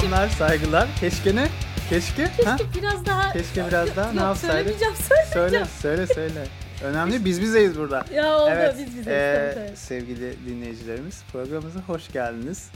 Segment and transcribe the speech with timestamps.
[0.00, 0.88] Selamlar, saygılar.
[1.00, 1.48] Keşke ne?
[1.90, 2.24] Keşke?
[2.36, 2.56] Keşke ha?
[2.74, 3.32] biraz daha...
[3.32, 4.74] Keşke biraz daha ne Yok, yapsaydık?
[4.76, 4.94] Söylemeyeceğim,
[5.32, 6.46] Söyle, söyle, söyle.
[6.84, 8.04] Önemli biz bizeyiz burada.
[8.14, 9.54] Ya oldu evet, biz bizeyiz.
[9.54, 9.76] tabii, tabii.
[9.76, 12.70] sevgili dinleyicilerimiz programımıza hoş geldiniz.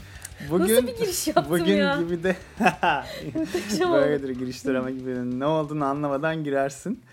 [0.51, 1.97] Nasıl bir giriş yaptım bugün ya?
[1.99, 2.35] gibi de
[3.79, 7.03] böyledir girişler ama gibi ne olduğunu anlamadan girersin.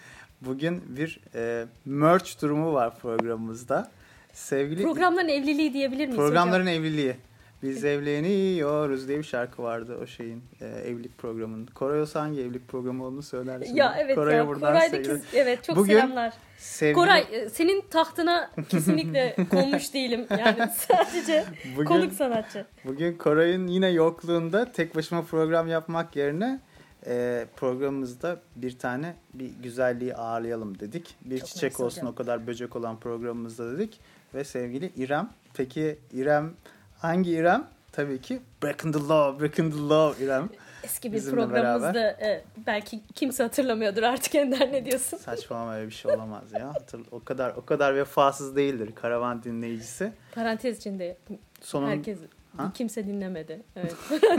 [0.41, 3.91] Bugün bir e, merch durumu var programımızda.
[4.33, 6.75] Sevgili Programların evliliği diyebilir miyiz Programların hocam?
[6.75, 7.17] evliliği.
[7.63, 11.67] Biz evleniyoruz diye bir şarkı vardı o şeyin e, evlilik programının.
[11.67, 13.75] Koray olsa hangi evlilik programı olduğunu söylersin.
[13.75, 16.33] Ya evet Koray'a ya buradan Koray'daki evet çok Bugün- selamlar.
[16.59, 20.27] Sevgili, Koray e, senin tahtına kesinlikle konmuş değilim.
[20.31, 21.45] Yani sadece
[21.77, 22.67] bugün, konuk sanatçı.
[22.85, 26.61] bugün Koray'ın yine yokluğunda tek başıma program yapmak yerine
[27.07, 31.15] e, programımızda bir tane bir güzelliği ağırlayalım dedik.
[31.25, 32.13] Bir Çok çiçek olsun hocam.
[32.13, 34.01] o kadar böcek olan programımızda dedik.
[34.35, 35.31] Ve sevgili İrem.
[35.55, 36.53] Peki İrem
[36.99, 37.65] hangi İrem?
[37.93, 40.49] Tabii ki Breaking the Law, Breaking the Law İrem.
[40.85, 45.17] Eski bir Bizimle programımızda e, belki kimse hatırlamıyordur artık Ender ne diyorsun?
[45.17, 46.69] Saçmalama öyle bir şey olamaz ya.
[46.75, 50.13] Hatır- O kadar o kadar vefasız değildir karavan dinleyicisi.
[50.35, 51.17] Parantez içinde
[51.61, 52.19] Sonun herkes
[52.57, 52.73] Ha?
[52.75, 53.63] kimse dinlemedi.
[53.77, 53.95] Evet.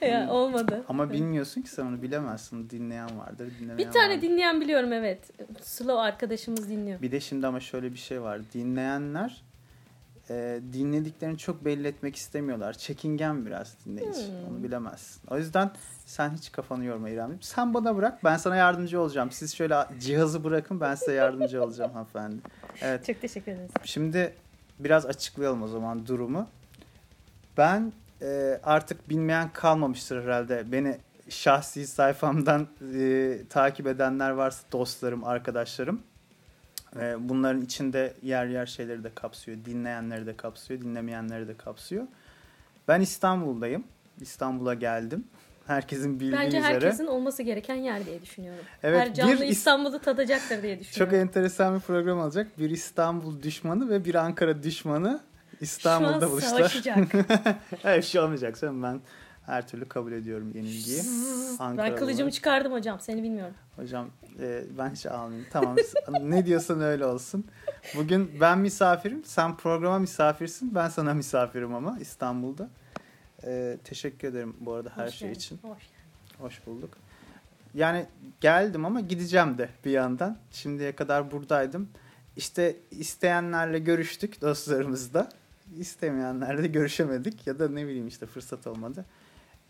[0.00, 0.84] ya, olmadı.
[0.88, 2.70] ama bilmiyorsun ki sen onu bilemezsin.
[2.70, 4.22] Dinleyen vardır, dinlemeyen Bir tane vardır.
[4.22, 5.18] dinleyen biliyorum evet.
[5.62, 7.02] Slow arkadaşımız dinliyor.
[7.02, 8.40] Bir de şimdi ama şöyle bir şey var.
[8.54, 9.42] Dinleyenler
[10.30, 12.72] e, dinlediklerini çok belli etmek istemiyorlar.
[12.72, 14.28] Çekingen biraz dinleyici.
[14.28, 14.50] Hmm.
[14.50, 15.22] Onu bilemezsin.
[15.30, 15.70] O yüzden
[16.06, 17.42] sen hiç kafanı yorma İremciğim.
[17.42, 19.30] Sen bana bırak ben sana yardımcı olacağım.
[19.30, 22.36] Siz şöyle cihazı bırakın ben size yardımcı olacağım hanımefendi.
[22.80, 23.06] Evet.
[23.06, 23.70] Çok teşekkür ederiz.
[23.84, 24.34] Şimdi
[24.78, 26.48] biraz açıklayalım o zaman durumu.
[27.56, 30.72] Ben e, artık bilmeyen kalmamıştır herhalde.
[30.72, 36.02] Beni şahsi sayfamdan e, takip edenler varsa dostlarım, arkadaşlarım.
[37.00, 39.58] E, bunların içinde yer yer şeyleri de kapsıyor.
[39.64, 42.06] Dinleyenleri de kapsıyor, dinlemeyenleri de kapsıyor.
[42.88, 43.84] Ben İstanbul'dayım.
[44.20, 45.24] İstanbul'a geldim.
[45.66, 46.72] Herkesin bildiği Bence üzere.
[46.74, 48.64] herkesin olması gereken yer diye düşünüyorum.
[48.82, 51.18] Evet, Her canlı bir İs- İstanbul'u tadacaktır diye Çok düşünüyorum.
[51.18, 52.58] enteresan bir program olacak.
[52.58, 55.20] Bir İstanbul düşmanı ve bir Ankara düşmanı
[55.60, 56.56] İstanbul'da Şu an buluştular.
[56.58, 56.98] savaşacak.
[57.82, 59.00] Hayır bir şey olmayacak canım ben
[59.46, 60.98] her türlü kabul ediyorum yenilgiyi.
[61.60, 62.32] ben Ankaralı kılıcımı olarak.
[62.34, 63.54] çıkardım hocam seni bilmiyorum.
[63.76, 65.46] Hocam e, ben hiç almayayım.
[65.52, 65.76] Tamam
[66.22, 67.44] ne diyorsan öyle olsun.
[67.96, 69.24] Bugün ben misafirim.
[69.24, 70.74] Sen programa misafirsin.
[70.74, 72.68] Ben sana misafirim ama İstanbul'da.
[73.44, 75.58] E, teşekkür ederim bu arada her Hoş şey geldin, için.
[75.62, 75.82] hoş.
[76.38, 76.90] Hoş bulduk.
[77.74, 78.06] Yani
[78.40, 80.38] geldim ama gideceğim de bir yandan.
[80.50, 81.88] Şimdiye kadar buradaydım.
[82.36, 85.28] İşte isteyenlerle görüştük dostlarımızla.
[85.78, 89.04] İstemeyenlerle görüşemedik ya da ne bileyim işte fırsat olmadı.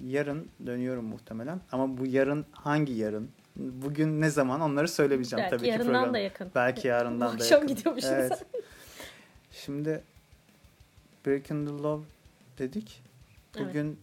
[0.04, 3.30] Yarın dönüyorum muhtemelen ama bu yarın hangi yarın?
[3.56, 6.14] Bugün ne zaman onları söylemeyeceğim Belki tabii ki yarından program.
[6.14, 6.50] da yakın.
[6.54, 7.76] Belki yarından Bu da akşam yakın.
[7.76, 8.10] gidiyormuşuz.
[8.10, 8.44] Evet.
[9.52, 10.02] Şimdi
[11.26, 12.04] Breaking the Law
[12.58, 13.02] dedik.
[13.56, 13.68] Evet.
[13.68, 13.98] Bugün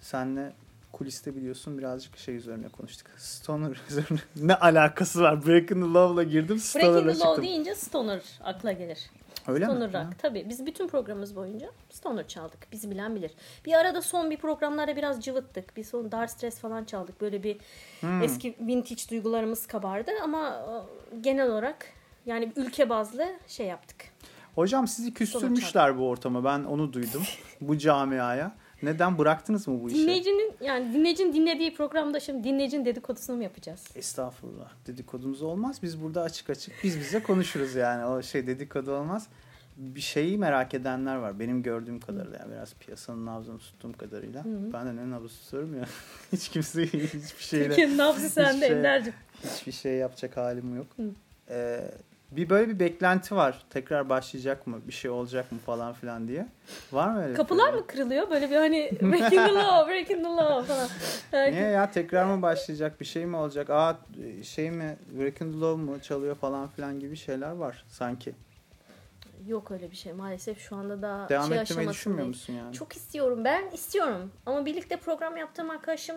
[0.00, 0.52] senle
[0.92, 3.06] kuliste biliyorsun birazcık şey üzerine konuştuk.
[3.16, 4.18] Stoner üzerine.
[4.36, 5.46] ne alakası var?
[5.46, 7.30] Breaking the Law'la girdim Stoner'a Breaking the çıktım.
[7.30, 9.10] Law deyince Stoner akla gelir.
[9.48, 9.94] Öyle Stoner mi?
[9.94, 10.18] Rock.
[10.18, 12.72] Tabii biz bütün programımız boyunca Stoner çaldık.
[12.72, 13.30] Bizi bilen bilir.
[13.66, 15.76] Bir arada son bir programlarda biraz cıvıttık.
[15.76, 17.20] Bir son Dar Stress falan çaldık.
[17.20, 17.56] Böyle bir
[18.00, 18.22] Hmm.
[18.22, 21.86] eski vintage duygularımız kabardı ama e, genel olarak
[22.26, 23.96] yani ülke bazlı şey yaptık.
[24.54, 26.44] Hocam sizi küstürmüşler bu ortama.
[26.44, 27.22] Ben onu duydum.
[27.60, 28.52] bu camiaya.
[28.82, 29.98] Neden bıraktınız mı bu işi?
[29.98, 33.84] Dinleyicinin yani dinleyicinin dinlediği programda şimdi dinleyicinin dedikodusunu mu yapacağız?
[33.94, 34.70] Estağfurullah.
[34.86, 35.78] Dedikodumuz olmaz.
[35.82, 38.04] Biz burada açık açık biz bize konuşuruz yani.
[38.04, 39.26] O şey dedikodu olmaz.
[39.76, 41.40] Bir şeyi merak edenler var.
[41.40, 44.44] Benim gördüğüm kadarıyla yani biraz piyasanın nabzını tuttuğum kadarıyla.
[44.44, 44.72] Hı.
[44.72, 45.84] Ben de ne nabzı tutuyorum ya.
[46.32, 49.12] Hiç kimse hiçbir şeyle Türkiye'nin nabzı sende şey- Ender'cim.
[49.44, 50.86] hiçbir şey yapacak halim yok.
[50.96, 51.10] Hı.
[51.50, 51.90] Ee,
[52.30, 53.62] bir böyle bir beklenti var.
[53.70, 54.80] Tekrar başlayacak mı?
[54.86, 56.46] Bir şey olacak mı falan filan diye.
[56.92, 57.34] Var mı öyle?
[57.34, 58.30] Kapılar mı kırılıyor?
[58.30, 61.52] Böyle bir hani breaking the law, breaking the law falan.
[61.52, 63.00] Niye ya tekrar mı başlayacak?
[63.00, 63.70] Bir şey mi olacak?
[63.70, 63.98] Aa
[64.42, 64.96] şey mi?
[65.18, 68.34] Breaking the Law mu çalıyor falan filan gibi şeyler var sanki.
[69.46, 72.74] Yok öyle bir şey maalesef şu anda daha Devam şey ettirmeyi düşünmüyor musun yani?
[72.74, 76.16] Çok istiyorum ben istiyorum ama birlikte program yaptığım arkadaşım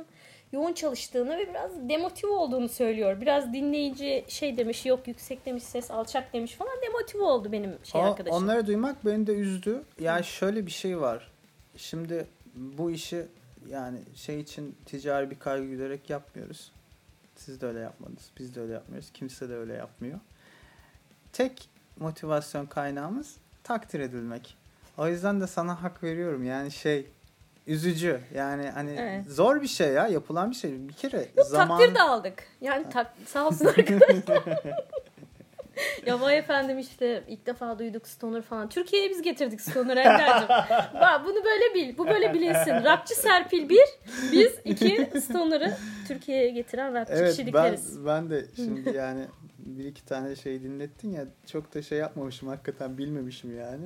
[0.52, 3.22] yoğun çalıştığını ve biraz demotive olduğunu söylüyor.
[3.22, 8.02] Biraz dinleyici şey demiş yok yüksek demiş ses alçak demiş falan demotive oldu benim şey
[8.02, 8.38] O- arkadaşım.
[8.44, 9.84] onları duymak beni de üzdü.
[10.00, 11.32] Yani şöyle bir şey var.
[11.78, 13.26] Şimdi bu işi
[13.70, 16.72] yani şey için ticari bir kaygı güderek yapmıyoruz.
[17.36, 18.30] Siz de öyle yapmadınız.
[18.40, 19.10] Biz de öyle yapmıyoruz.
[19.14, 20.20] Kimse de öyle yapmıyor.
[21.34, 21.70] Tek
[22.00, 24.58] motivasyon kaynağımız takdir edilmek.
[24.98, 26.44] O yüzden de sana hak veriyorum.
[26.44, 27.08] Yani şey
[27.68, 28.20] üzücü.
[28.36, 29.26] Yani hani Evet.
[29.28, 30.08] zor bir şey ya.
[30.08, 30.88] Yapılan bir şey.
[30.90, 32.44] Bir kere Yok zaman takdir de aldık.
[32.62, 34.64] Yani tak, sağ olsun arkadaşlar.
[36.06, 38.70] ya vay efendim işte ilk defa duyduk Stoner falan.
[38.70, 40.50] Türkiye'ye biz getirdik Stoner Ender'cim.
[40.94, 41.98] Bak bunu böyle bil.
[41.98, 42.72] Bu böyle bilinsin.
[42.72, 43.86] Rapçı Serpil bir,
[44.32, 45.74] biz iki Stoner'ı
[46.08, 48.06] Türkiye'ye getiren rapçı Evet ben, kişilikleriz.
[48.06, 49.26] ben de şimdi yani
[49.58, 53.86] bir iki tane şey dinlettin ya çok da şey yapmamışım hakikaten bilmemişim yani.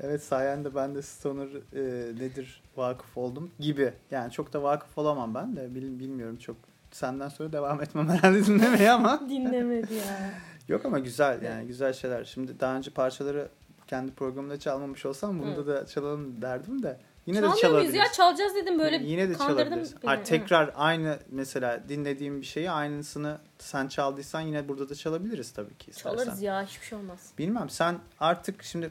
[0.00, 3.92] Evet sayende ben de Stoner e, nedir vakıf oldum gibi.
[4.10, 6.56] Yani çok da vakıf olamam ben de bil, bilmiyorum çok.
[6.90, 9.20] Senden sonra devam etmem herhalde dinlemeye ama.
[9.28, 10.30] Dinlemedi ya.
[10.68, 12.24] Yok ama güzel yani güzel şeyler.
[12.24, 13.48] Şimdi daha önce parçaları
[13.86, 15.66] kendi programımda çalmamış olsam bunu Hı.
[15.66, 16.98] da çalalım derdim de.
[17.26, 17.94] Yine de çalabiliriz.
[17.94, 18.12] ya?
[18.12, 19.94] Çalacağız dedim böyle Yine de çalabiliriz.
[20.04, 25.74] Hayır, tekrar aynı mesela dinlediğim bir şeyi aynısını sen çaldıysan yine burada da çalabiliriz tabii
[25.74, 26.16] ki istersen.
[26.16, 27.32] Çalarız ya hiçbir şey olmaz.
[27.38, 28.90] Bilmem sen artık şimdi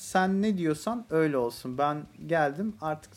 [0.00, 1.78] sen ne diyorsan öyle olsun.
[1.78, 3.12] Ben geldim artık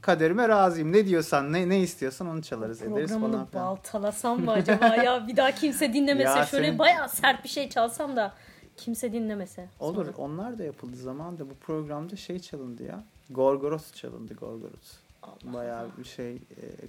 [0.00, 0.92] kaderime razıyım.
[0.92, 5.28] Ne diyorsan ne ne istiyorsan onu çalarız ederiz falan Programını baltalasam mı acaba ya?
[5.28, 6.28] Bir daha kimse dinlemese.
[6.38, 8.32] Ya Şöyle senin- bayağı sert bir şey çalsam da
[8.76, 9.68] kimse dinlemese.
[9.80, 10.04] Olur.
[10.06, 10.16] Sonra.
[10.16, 13.04] Onlar da yapıldı zamanında bu programda şey çalındı ya.
[13.30, 14.88] Gorgoroth çalındı Gorgoroth.
[15.22, 16.40] Allah Bayağı bir şey e,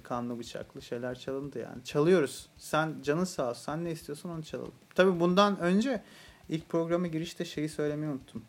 [0.02, 1.84] kanlı bıçaklı şeyler çalındı yani.
[1.84, 2.48] Çalıyoruz.
[2.56, 3.62] Sen canın sağ olsun.
[3.62, 4.74] Sen ne istiyorsan onu çalalım.
[4.94, 6.02] Tabii bundan önce
[6.48, 8.42] ilk programa girişte şeyi söylemeyi unuttum.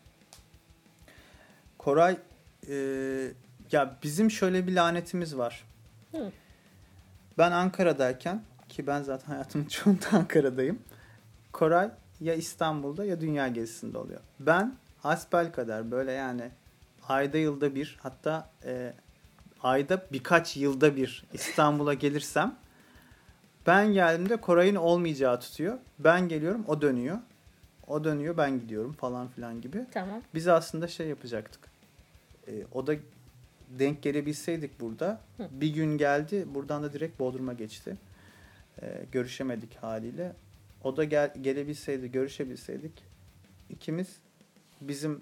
[1.88, 2.16] Koray
[2.68, 2.76] e,
[3.72, 5.64] ya bizim şöyle bir lanetimiz var.
[6.12, 6.32] Hı.
[7.38, 10.78] Ben Ankara'dayken ki ben zaten hayatımın çoğunda Ankara'dayım.
[11.52, 11.90] Koray
[12.20, 14.20] ya İstanbul'da ya dünya gezisinde oluyor.
[14.40, 16.50] Ben asbel kadar böyle yani
[17.08, 18.92] ayda yılda bir hatta e,
[19.62, 22.56] ayda birkaç yılda bir İstanbul'a gelirsem
[23.66, 25.78] ben geldiğimde Koray'ın olmayacağı tutuyor.
[25.98, 27.18] Ben geliyorum o dönüyor.
[27.86, 29.86] O dönüyor ben gidiyorum falan filan gibi.
[29.92, 30.22] Tamam.
[30.34, 31.77] Biz aslında şey yapacaktık.
[32.48, 32.94] E, o da
[33.70, 35.20] denk gelebilseydik burada.
[35.36, 35.48] Hı.
[35.50, 36.46] Bir gün geldi.
[36.54, 37.96] Buradan da direkt Bodrum'a geçti.
[38.82, 40.32] E, görüşemedik haliyle.
[40.84, 43.08] O da gel, gelebilseydi, görüşebilseydik
[43.70, 44.16] ikimiz
[44.80, 45.20] bizim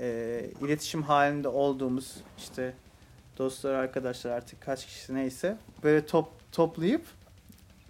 [0.00, 2.74] e, iletişim halinde olduğumuz işte
[3.38, 7.02] dostlar, arkadaşlar artık kaç kişi neyse böyle top toplayıp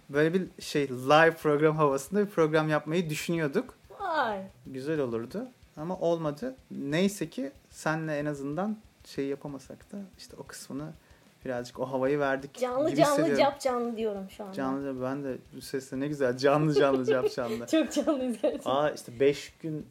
[0.09, 4.41] böyle bir şey live program havasında bir program yapmayı düşünüyorduk Vay.
[4.65, 5.47] güzel olurdu.
[5.77, 6.55] Ama olmadı.
[6.71, 10.91] Neyse ki senle en azından şey yapamasak da işte o kısmını
[11.45, 12.53] birazcık o havayı verdik.
[12.59, 14.53] Canlı gibi canlı cap canlı diyorum şu anda.
[14.53, 17.67] Canlı ben de bu sesle ne güzel canlı canlı cap canlı.
[17.67, 18.71] Çok canlıyız gerçekten.
[18.71, 19.85] Aa işte 5 gün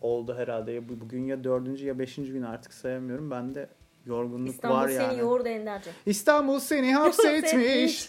[0.00, 0.72] oldu herhalde.
[0.72, 3.30] Ya bu- bugün ya dördüncü ya beşinci gün artık sayamıyorum.
[3.30, 3.68] Bende
[4.06, 5.18] yorgunluk İstanbul var seni yani.
[5.20, 5.92] yoğurdu Ender'cim.
[6.06, 6.94] İstanbul seni.
[6.94, 8.06] Hapsetmiş.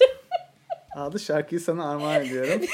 [0.95, 2.61] Adlı şarkıyı sana armağan ediyorum.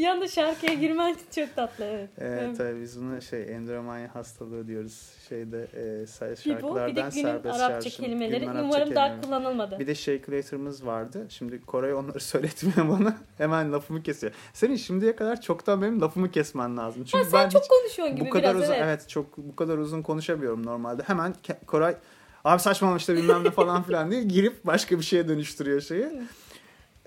[0.00, 2.08] Bir anda şarkıya girmen çok tatlı evet.
[2.18, 5.12] Evet tabii biz buna şey endromanya hastalığı diyoruz.
[5.28, 5.66] Şeyde
[6.02, 8.04] e, say- Bir bu bir de şarkılardan serbest Arapça şarjım.
[8.04, 8.40] kelimeleri.
[8.40, 9.26] Günün Arapça Umarım daha kelimeleri.
[9.26, 9.78] kullanılmadı.
[9.78, 11.26] Bir de Shakulator'ımız vardı.
[11.28, 13.16] Şimdi Koray onları söyletmiyor bana.
[13.38, 14.32] Hemen lafımı kesiyor.
[14.52, 17.04] Senin şimdiye kadar çoktan benim lafımı kesmen lazım.
[17.04, 18.84] Çünkü Ha, sen ben çok konuşuyorsun gibi bu kadar biraz uzun evet.
[18.84, 19.08] evet.
[19.08, 21.02] çok bu kadar uzun konuşamıyorum normalde.
[21.02, 21.34] Hemen
[21.66, 21.96] Koray
[22.44, 26.06] abi saçmalama işte bilmem ne falan filan diye girip başka bir şeye dönüştürüyor şeyi.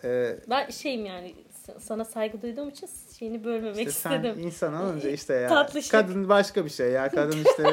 [0.04, 1.36] Ee, Ben şeyim yani
[1.80, 2.90] sana saygı duyduğum için
[3.20, 4.40] şeyini bölmemek İşte sen istedim.
[4.40, 5.50] insan olunca işte ya.
[5.50, 5.92] Tatlışlık.
[5.92, 7.10] Kadın başka bir şey ya.
[7.10, 7.64] Kadın işte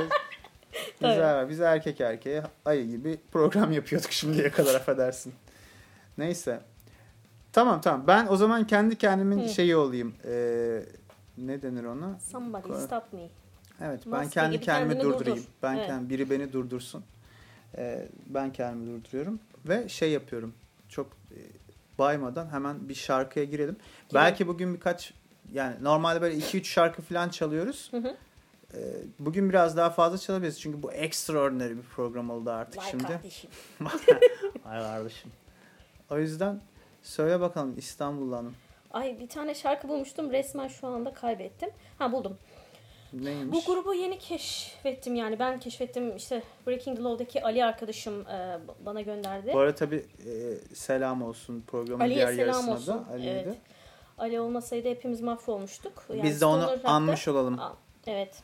[1.01, 1.11] Tabii.
[1.13, 1.49] güzel.
[1.49, 5.35] Biz erkek erkeğe ayı gibi program yapıyorduk şimdiye kadar affedersin.
[6.19, 6.61] Neyse.
[7.53, 8.05] Tamam tamam.
[8.07, 9.49] Ben o zaman kendi kendimin Hı.
[9.49, 10.15] şeyi olayım.
[10.25, 10.83] Ee,
[11.39, 12.19] ne denir ona?
[12.19, 13.29] Somebody Ko- stop me.
[13.83, 15.39] Evet ben Maske kendi gibi kendimi durdurayım.
[15.39, 15.49] durdur.
[15.63, 15.87] Ben Evet.
[15.87, 17.05] kendi, biri beni durdursun.
[17.77, 20.55] Ee, ben kendimi durduruyorum ve şey yapıyorum.
[20.89, 21.39] Çok e,
[22.01, 23.77] baymadan hemen bir şarkıya girelim.
[24.15, 25.15] Belki bugün birkaç
[25.53, 27.89] yani normalde böyle 2-3 şarkı falan çalıyoruz.
[27.91, 28.17] Hı hı.
[28.75, 28.79] Ee,
[29.19, 33.05] bugün biraz daha fazla çalabiliriz çünkü bu extraordinary bir program oldu artık Vay şimdi.
[33.05, 33.51] kardeşim.
[34.65, 35.31] Ay kardeşim.
[36.11, 36.61] O yüzden
[37.03, 38.55] söyle bakalım İstanbul Hanım.
[38.91, 41.71] Ay bir tane şarkı bulmuştum resmen şu anda kaybettim.
[41.99, 42.39] Ha buldum.
[43.13, 43.53] Neymiş?
[43.67, 49.01] Bu grubu yeni keşfettim yani ben keşfettim işte Breaking the Law'daki Ali arkadaşım e, bana
[49.01, 49.51] gönderdi.
[49.55, 50.31] Bu arada tabii e,
[50.75, 52.95] selam olsun programın Ali'ye diğer selam yarısına olsun.
[53.09, 53.13] da.
[53.13, 53.47] Ali'ye Evet.
[53.47, 53.55] de.
[54.19, 56.05] Ali olmasaydı hepimiz mahvolmuştuk.
[56.11, 57.61] Yani Biz de onu Rock'ta- anmış olalım.
[58.07, 58.43] Evet.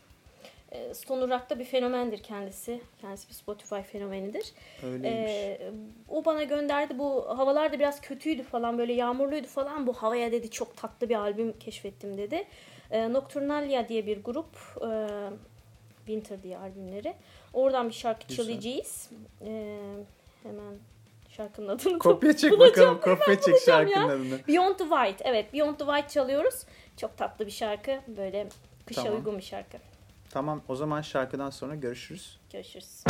[0.73, 2.81] E, Stoner Rock'ta bir fenomendir kendisi.
[3.01, 4.53] Kendisi bir Spotify fenomenidir.
[4.83, 5.31] Öyleymiş.
[5.33, 5.71] Ee,
[6.09, 6.99] o bana gönderdi.
[6.99, 9.87] Bu havalar da biraz kötüydü falan böyle yağmurluydu falan.
[9.87, 12.45] Bu havaya dedi çok tatlı bir albüm keşfettim dedi.
[12.91, 14.57] Ee, Nocturnalia diye bir grup.
[14.83, 14.89] e,
[16.07, 17.15] Winter diye albümleri.
[17.53, 18.47] Oradan bir şarkı Güzel.
[18.47, 19.11] çalacağız.
[19.47, 19.79] Ee,
[20.43, 20.75] hemen
[21.31, 23.01] şarkının adını Kopya çek bakalım.
[23.01, 24.07] Kopya çek şarkının ya.
[24.07, 24.39] adını.
[24.49, 25.25] Beyond the White.
[25.25, 26.63] Evet Beyond the White çalıyoruz.
[26.97, 28.01] Çok tatlı bir şarkı.
[28.09, 28.49] Böyle
[28.87, 29.19] kışa Tamam.
[29.19, 29.79] uygun bir şarkı.
[30.31, 32.39] Tamam o zaman şarkıdan sonra görüşürüz.
[32.53, 33.05] Görüşürüz.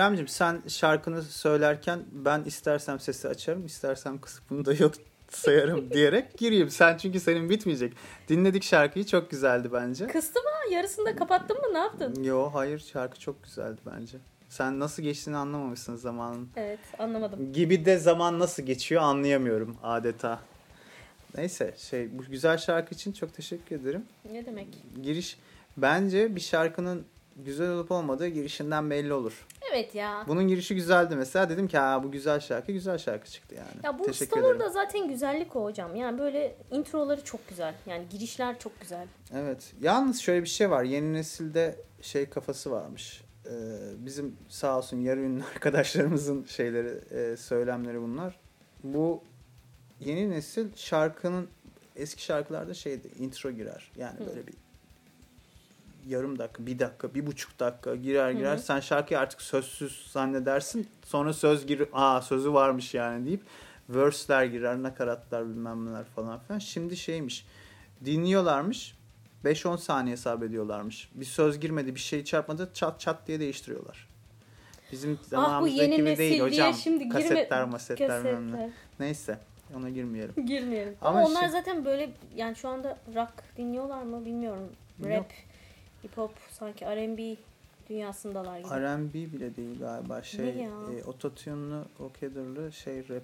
[0.00, 4.18] İremciğim sen şarkını söylerken ben istersem sesi açarım, istersem
[4.50, 4.92] bunu da yok
[5.30, 6.70] sayarım diyerek gireyim.
[6.70, 7.92] Sen çünkü senin bitmeyecek.
[8.28, 10.06] Dinledik şarkıyı çok güzeldi bence.
[10.06, 12.22] Kıstım ha yarısında kapattın mı ne yaptın?
[12.22, 14.18] Yo hayır şarkı çok güzeldi bence.
[14.48, 16.48] Sen nasıl geçtiğini anlamamışsın zamanın.
[16.56, 17.52] Evet anlamadım.
[17.52, 20.40] Gibi de zaman nasıl geçiyor anlayamıyorum adeta.
[21.36, 24.04] Neyse şey bu güzel şarkı için çok teşekkür ederim.
[24.32, 24.68] Ne demek?
[25.02, 25.38] Giriş
[25.76, 27.04] bence bir şarkının
[27.44, 29.46] güzel olup olmadığı girişinden belli olur.
[29.72, 30.24] Evet ya.
[30.28, 31.50] Bunun girişi güzeldi mesela.
[31.50, 33.84] Dedim ki ha bu güzel şarkı güzel şarkı çıktı yani.
[33.84, 34.70] Ya bu Teşekkür ederim.
[34.72, 35.96] zaten güzellik o hocam.
[35.96, 37.74] Yani böyle introları çok güzel.
[37.86, 39.06] Yani girişler çok güzel.
[39.34, 39.72] Evet.
[39.80, 40.82] Yalnız şöyle bir şey var.
[40.84, 43.22] Yeni nesilde şey kafası varmış.
[43.46, 43.50] Ee,
[43.98, 48.40] bizim sağ olsun yarı ünlü arkadaşlarımızın şeyleri, e, söylemleri bunlar.
[48.84, 49.22] Bu
[50.00, 51.48] yeni nesil şarkının
[51.96, 53.92] eski şarkılarda şeydi intro girer.
[53.96, 54.26] Yani Hı.
[54.26, 54.54] böyle bir
[56.06, 58.52] yarım dakika, bir dakika, bir buçuk dakika girer girer.
[58.52, 58.62] Hı hı.
[58.62, 60.88] Sen şarkıyı artık sözsüz zannedersin.
[61.04, 63.42] Sonra söz gir, aa sözü varmış yani deyip
[63.88, 66.58] verse'ler girer, nakaratlar bilmem neler falan filan.
[66.58, 67.46] Şimdi şeymiş,
[68.04, 68.94] dinliyorlarmış.
[69.44, 71.10] 5-10 saniye hesap ediyorlarmış.
[71.14, 74.08] Bir söz girmedi, bir şey çarpmadı, çat çat diye değiştiriyorlar.
[74.92, 76.74] Bizim Ah bu gibi değil hocam.
[76.74, 77.22] şimdi girme...
[77.22, 78.08] Kasetler, masetler.
[78.08, 78.70] Kasetler.
[79.00, 79.38] Neyse,
[79.76, 80.46] ona girmeyelim.
[80.46, 80.94] Girmeyelim.
[81.00, 84.68] Ama Ama, onlar şey- zaten böyle yani şu anda rock dinliyorlar mı bilmiyorum.
[85.04, 85.26] Rap, Yok.
[86.04, 87.36] Hip hop sanki R&B
[87.88, 88.68] dünyasındalar gibi.
[88.68, 90.22] R&B bile değil galiba.
[90.22, 93.22] Şey, e, ototune'lu, okedarlı şey rap.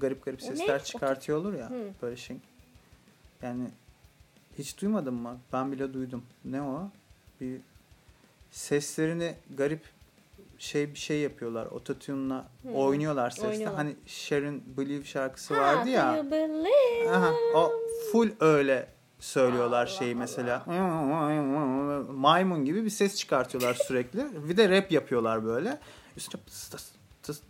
[0.00, 0.46] Garip garip ne?
[0.46, 1.70] sesler çıkartıyor olur ya.
[1.70, 1.90] Hı.
[2.02, 2.36] Böyle şey.
[3.42, 3.68] Yani
[4.58, 5.38] hiç duymadın mı?
[5.52, 6.22] Ben bile duydum.
[6.44, 6.90] Ne o?
[7.40, 7.60] Bir
[8.50, 9.80] seslerini garip
[10.58, 11.66] şey bir şey yapıyorlar.
[11.66, 12.68] Ototune'la Hı.
[12.68, 13.48] oynuyorlar sesle.
[13.48, 13.76] Oynuyorlar.
[13.76, 16.24] Hani Sharon Believe şarkısı Ha, vardı ya.
[17.10, 17.72] Aha, o
[18.12, 18.88] full öyle
[19.20, 20.64] söylüyorlar şeyi mesela.
[22.12, 24.48] Maymun gibi bir ses çıkartıyorlar sürekli.
[24.48, 25.78] Bir de rap yapıyorlar böyle.
[26.16, 26.80] Üstüne tıs tıs
[27.22, 27.40] tıs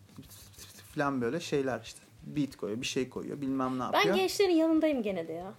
[0.95, 2.01] falan böyle şeyler işte.
[2.23, 4.05] Beat koyuyor, bir şey koyuyor, bilmem ne yapıyor.
[4.05, 5.53] Ben gençlerin yanındayım gene de ya.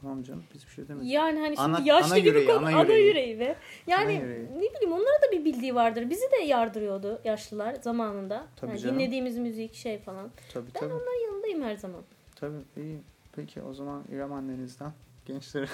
[0.00, 1.12] Tamam canım biz bir şey demedik.
[1.12, 3.06] Yani hani şimdi Ana- yaşlı ana gibi yüreği, konu ana ana yüreği.
[3.08, 3.40] yüreği.
[3.40, 3.56] be.
[3.86, 4.44] Yani yüreği.
[4.44, 6.10] ne bileyim onlara da bir bildiği vardır.
[6.10, 8.46] Bizi de yardırıyordu yaşlılar zamanında.
[8.56, 8.94] Tabii Yani canım.
[8.98, 10.30] dinlediğimiz müzik şey falan.
[10.52, 10.92] Tabii Ben tabii.
[10.94, 12.00] onların yanındayım her zaman.
[12.36, 12.98] Tabii iyi.
[13.36, 14.92] Peki o zaman İrem annenizden
[15.26, 15.66] gençlere.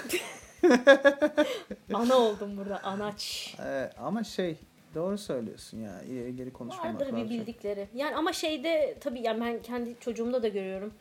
[1.93, 3.55] Ana oldum burada anaç.
[3.59, 4.57] Ee, ama şey
[4.95, 6.01] doğru söylüyorsun ya.
[6.01, 7.29] İleri geri konuşmamak Vardır bir lazım.
[7.29, 7.87] bildikleri.
[7.95, 10.93] Yani ama şeyde tabii yani ben kendi çocuğumda da görüyorum.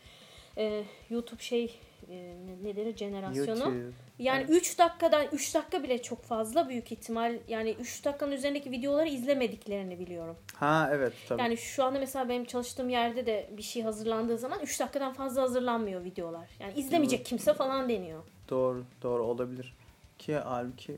[0.59, 1.79] Ee, YouTube şey
[2.11, 3.59] e, ne- denir jenerasyonu.
[3.59, 3.93] YouTube.
[4.19, 7.39] Yani 3 dakikadan 3 dakika bile çok fazla büyük ihtimal.
[7.49, 10.37] Yani 3 dakikanın üzerindeki videoları izlemediklerini biliyorum.
[10.55, 11.43] Ha evet tabii.
[11.43, 15.43] Yani şu anda mesela benim çalıştığım yerde de bir şey hazırlandığı zaman 3 dakikadan fazla
[15.43, 16.49] hazırlanmıyor videolar.
[16.61, 18.23] Yani izlemeyecek kimse falan deniyor.
[18.51, 19.75] Doğru, doğru olabilir.
[20.19, 20.97] Ki halbuki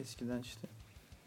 [0.00, 0.68] eskiden işte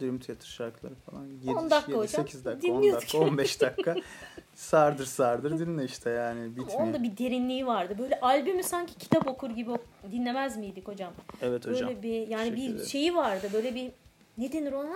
[0.02, 2.26] Dream Theater şarkıları falan 7, 10 dakika 7 hocam.
[2.28, 3.02] 8 dakika, 10 Dinliyorduk.
[3.02, 3.96] dakika, 15 dakika
[4.56, 6.80] sardır sardır dinle işte yani Ama bitmiyor.
[6.82, 7.96] onda bir derinliği vardı.
[8.00, 9.72] Böyle albümü sanki kitap okur gibi
[10.12, 11.14] dinlemez miydik hocam?
[11.42, 11.90] Evet hocam.
[11.90, 12.86] Böyle bir yani Teşekkür bir ederim.
[12.86, 13.48] şeyi vardı.
[13.54, 13.92] Böyle bir
[14.38, 14.96] ne denir ona?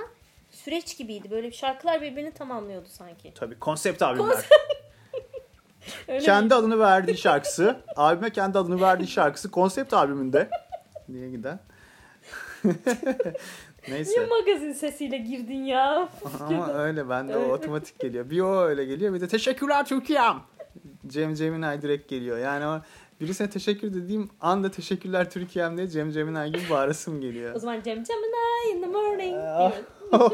[0.52, 1.32] Süreç gibiydi.
[1.32, 3.34] Böyle şarkılar birbirini tamamlıyordu sanki.
[3.36, 4.46] Tabii konsept albümler.
[6.22, 10.50] Kendi adını verdiği şarkısı, albüme kendi adını verdiği şarkısı konsept albümünde
[11.14, 11.60] diye giden.
[13.88, 14.26] Niye Neyse.
[14.26, 16.10] magazin sesiyle girdin ya?
[16.40, 18.30] Ama öyle bende o otomatik geliyor.
[18.30, 20.36] Bir o öyle geliyor bir de teşekkürler Türkiye'm.
[21.08, 22.38] Cem Ceminay direkt geliyor.
[22.38, 22.82] Yani o
[23.22, 27.56] birisine teşekkür dediğim anda teşekkürler Türkiye'm diye Cem Ceminay gibi bağırasım geliyor.
[27.56, 29.36] O zaman Cem Gemini in the morning.
[29.46, 29.74] Ah.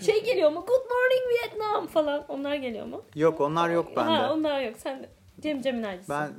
[0.00, 0.64] şey geliyor mu?
[0.66, 2.24] Good morning Vietnam falan.
[2.28, 3.02] Onlar geliyor mu?
[3.14, 4.10] yok onlar yok bende.
[4.10, 4.74] Ha, onlar yok.
[4.78, 5.08] Sen de
[5.40, 6.14] Cem Gemini'cisin.
[6.14, 6.30] Ben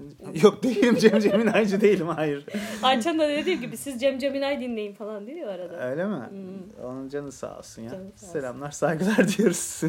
[0.41, 2.45] yok değilim Cem Ceminaycı değilim hayır.
[2.83, 5.89] Ayça'nın da dediği gibi siz Cem Gemini dinleyin falan diyor arada.
[5.89, 6.15] Öyle mi?
[6.29, 6.85] Hmm.
[6.85, 7.89] Onun canı sağ olsun ya.
[7.89, 8.39] Canı sağ olsun.
[8.39, 9.81] Selamlar saygılar diyoruz.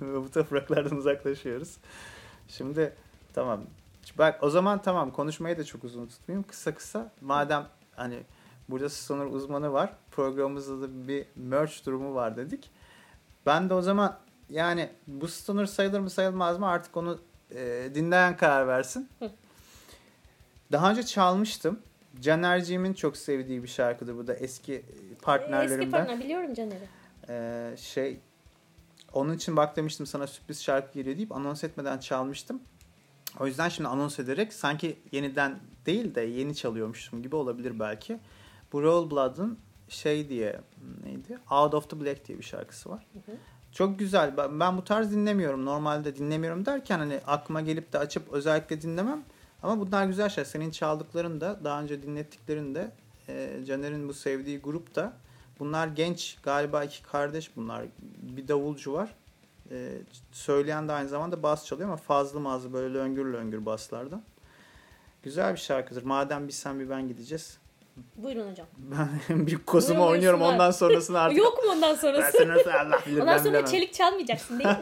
[0.00, 1.76] Bu topraklardan uzaklaşıyoruz.
[2.48, 2.92] Şimdi
[3.34, 3.60] tamam.
[4.18, 6.42] Bak o zaman tamam konuşmayı da çok uzun tutmayayım.
[6.48, 8.18] Kısa kısa madem hani
[8.68, 9.92] burada Stoner uzmanı var.
[10.10, 12.70] Programımızda da bir merch durumu var dedik.
[13.46, 14.18] Ben de o zaman
[14.50, 17.18] yani bu Stoner sayılır mı sayılmaz mı artık onu
[17.54, 19.08] e, dinleyen karar versin.
[20.72, 21.78] Daha önce çalmıştım.
[22.20, 24.84] Caner'ciğimin çok sevdiği bir şarkıdır bu da eski
[25.22, 25.78] partnerlerimden.
[25.80, 26.88] Eski partner biliyorum Caner'i.
[27.28, 28.20] Ee, şey
[29.12, 32.62] onun için bak demiştim sana sürpriz şarkı geliyor deyip anons etmeden çalmıştım.
[33.40, 38.18] O yüzden şimdi anons ederek sanki yeniden değil de yeni çalıyormuşum gibi olabilir belki.
[38.72, 40.60] Bu Roll Blood'ın şey diye
[41.04, 41.38] neydi?
[41.50, 43.06] Out of the Black diye bir şarkısı var.
[43.12, 43.36] Hı hı.
[43.72, 44.36] Çok güzel.
[44.36, 45.64] Ben bu tarz dinlemiyorum.
[45.64, 49.24] Normalde dinlemiyorum derken hani aklıma gelip de açıp özellikle dinlemem.
[49.62, 50.50] Ama bunlar güzel şeyler.
[50.50, 52.90] Senin çaldıkların da daha önce dinlettiklerin de
[53.28, 55.12] e, Caner'in bu sevdiği grup da
[55.58, 57.84] bunlar genç galiba iki kardeş bunlar.
[58.22, 59.14] Bir davulcu var.
[59.70, 59.98] E,
[60.32, 64.22] söyleyen de aynı zamanda bas çalıyor ama fazla mazlı böyle löngür löngür baslardan.
[65.22, 66.02] Güzel bir şarkıdır.
[66.02, 67.58] Madem biz sen bir ben gideceğiz.
[68.16, 68.66] Buyurun hocam.
[68.78, 71.38] Ben bir kozuma oynuyorum ondan sonrasını artık.
[71.38, 72.38] Yok mu ondan sonrası?
[72.38, 74.78] Ben sonrası Allah bilir Ondan sonra çelik çalmayacaksın değil mi?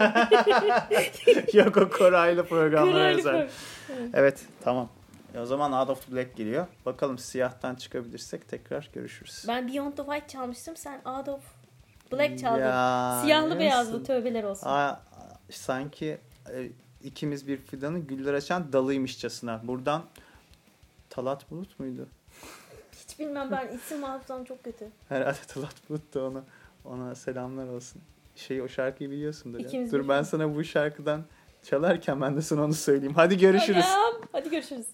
[1.64, 3.50] Yok o Koraylı programlar özel.
[4.14, 4.40] Evet.
[4.64, 4.88] tamam.
[5.34, 6.66] E, o zaman Out of the Black geliyor.
[6.86, 9.44] Bakalım siyahtan çıkabilirsek tekrar görüşürüz.
[9.48, 10.76] Ben Beyond the White çalmıştım.
[10.76, 11.40] Sen Out of
[12.12, 12.60] Black çaldın.
[12.60, 14.66] Ya, Siyahlı beyazlı tövbeler olsun.
[14.66, 15.00] Aa,
[15.50, 16.18] sanki
[16.52, 16.68] e,
[17.04, 19.60] ikimiz bir fidanı güller açan dalıymışçasına.
[19.64, 20.02] Buradan
[21.10, 22.08] Talat Bulut muydu?
[23.10, 24.88] Hiç bilmem ben isim hafızam çok kötü.
[25.08, 26.44] Herhalde Talat Bulut da ona,
[26.84, 28.02] ona selamlar olsun.
[28.36, 29.68] Şey o şarkıyı biliyorsundur ya.
[29.68, 31.24] İkimiz Dur ben sana bu şarkıdan
[31.62, 33.14] çalarken ben de sana onu söyleyeyim.
[33.16, 33.84] Hadi görüşürüz.
[33.84, 34.86] Hocam, hadi görüşürüz.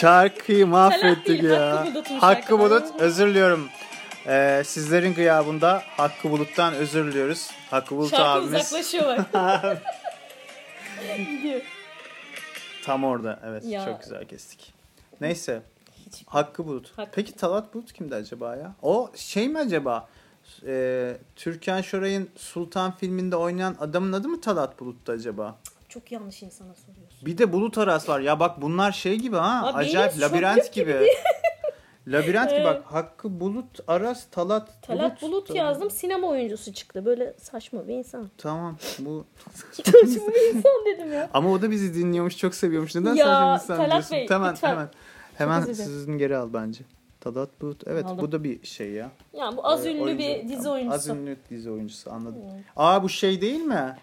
[0.00, 1.86] Şarkıyı mahvettik ya.
[2.20, 3.68] Hakkı Bulut özür diliyorum.
[4.26, 7.50] Ee, sizlerin gıyabında Hakkı Bulut'tan özür diliyoruz.
[7.70, 8.60] Hakkı Bulut Şarkı abimiz.
[8.60, 9.16] uzaklaşıyor
[12.84, 13.84] Tam orada evet Ya.
[13.84, 14.74] çok güzel kestik.
[15.20, 15.62] Neyse
[16.06, 16.98] Hiç- Hakkı Bulut.
[16.98, 17.10] Hakkı.
[17.14, 18.72] Peki Talat Bulut kimdi acaba ya?
[18.82, 20.08] O şey mi acaba?
[20.66, 25.56] Ee, Türkan Şoray'ın Sultan filminde oynayan adamın adı mı Talat Bulut'tu acaba?
[25.88, 27.09] Çok yanlış insana soruyor.
[27.26, 28.20] Bir de Bulut Aras var.
[28.20, 29.62] Ya bak bunlar şey gibi ha.
[29.66, 30.96] Abi acayip labirent gibi.
[32.08, 32.82] labirent gibi bak.
[32.84, 37.04] Hakkı Bulut Aras Talat Talat Bulut, Talat- yazdım sinema oyuncusu çıktı.
[37.04, 38.28] Böyle saçma bir insan.
[38.38, 39.24] Tamam bu
[39.72, 39.92] saçma
[40.34, 41.30] bir insan dedim ya.
[41.34, 42.94] ama o da bizi dinliyormuş çok seviyormuş.
[42.94, 44.12] Neden Ya, saçma bir insan Talat diyorsun?
[44.16, 44.70] Bey, hemen lütfen.
[44.70, 44.88] hemen
[45.34, 46.84] hemen sizin geri al bence.
[47.20, 47.82] Talat Bulut.
[47.86, 48.18] Evet Aldım.
[48.18, 49.10] bu da bir şey ya.
[49.32, 50.18] Yani bu az Ee, ünlü oyuncu.
[50.18, 50.94] bir dizi oyuncusu.
[50.94, 52.42] Az ünlü dizi oyuncusu anladım.
[52.42, 52.60] Hmm.
[52.76, 53.96] Aa bu şey değil mi?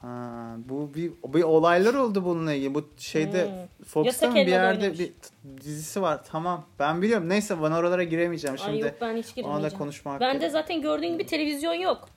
[0.00, 2.74] Ha, bu bir, bir olaylar oldu bununla ilgili.
[2.74, 3.84] Bu şeyde Hmm.
[3.86, 4.98] Fox'ta mı bir yerde oynamış.
[4.98, 5.12] bir
[5.60, 6.20] dizisi var.
[6.30, 6.66] Tamam.
[6.78, 7.28] Ben biliyorum.
[7.28, 8.80] Neyse ben oralara giremeyeceğim Ay şimdi.
[8.86, 9.78] yok ben hiç Ona da girmeyeceğim.
[9.78, 10.20] konuşmak.
[10.20, 12.08] Bende zaten gördüğün gibi televizyon yok.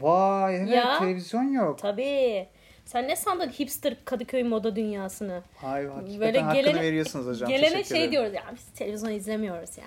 [0.00, 0.98] Vay evet Ya.
[0.98, 1.78] televizyon yok.
[1.78, 2.48] Tabii.
[2.84, 5.42] Sen ne sandın hipster Kadıköy moda dünyasını?
[5.64, 7.48] Ay hakikaten Böyle hakkını gelene- veriyorsunuz hocam.
[7.48, 9.84] Gelene şey diyoruz ya biz televizyon izlemiyoruz ya.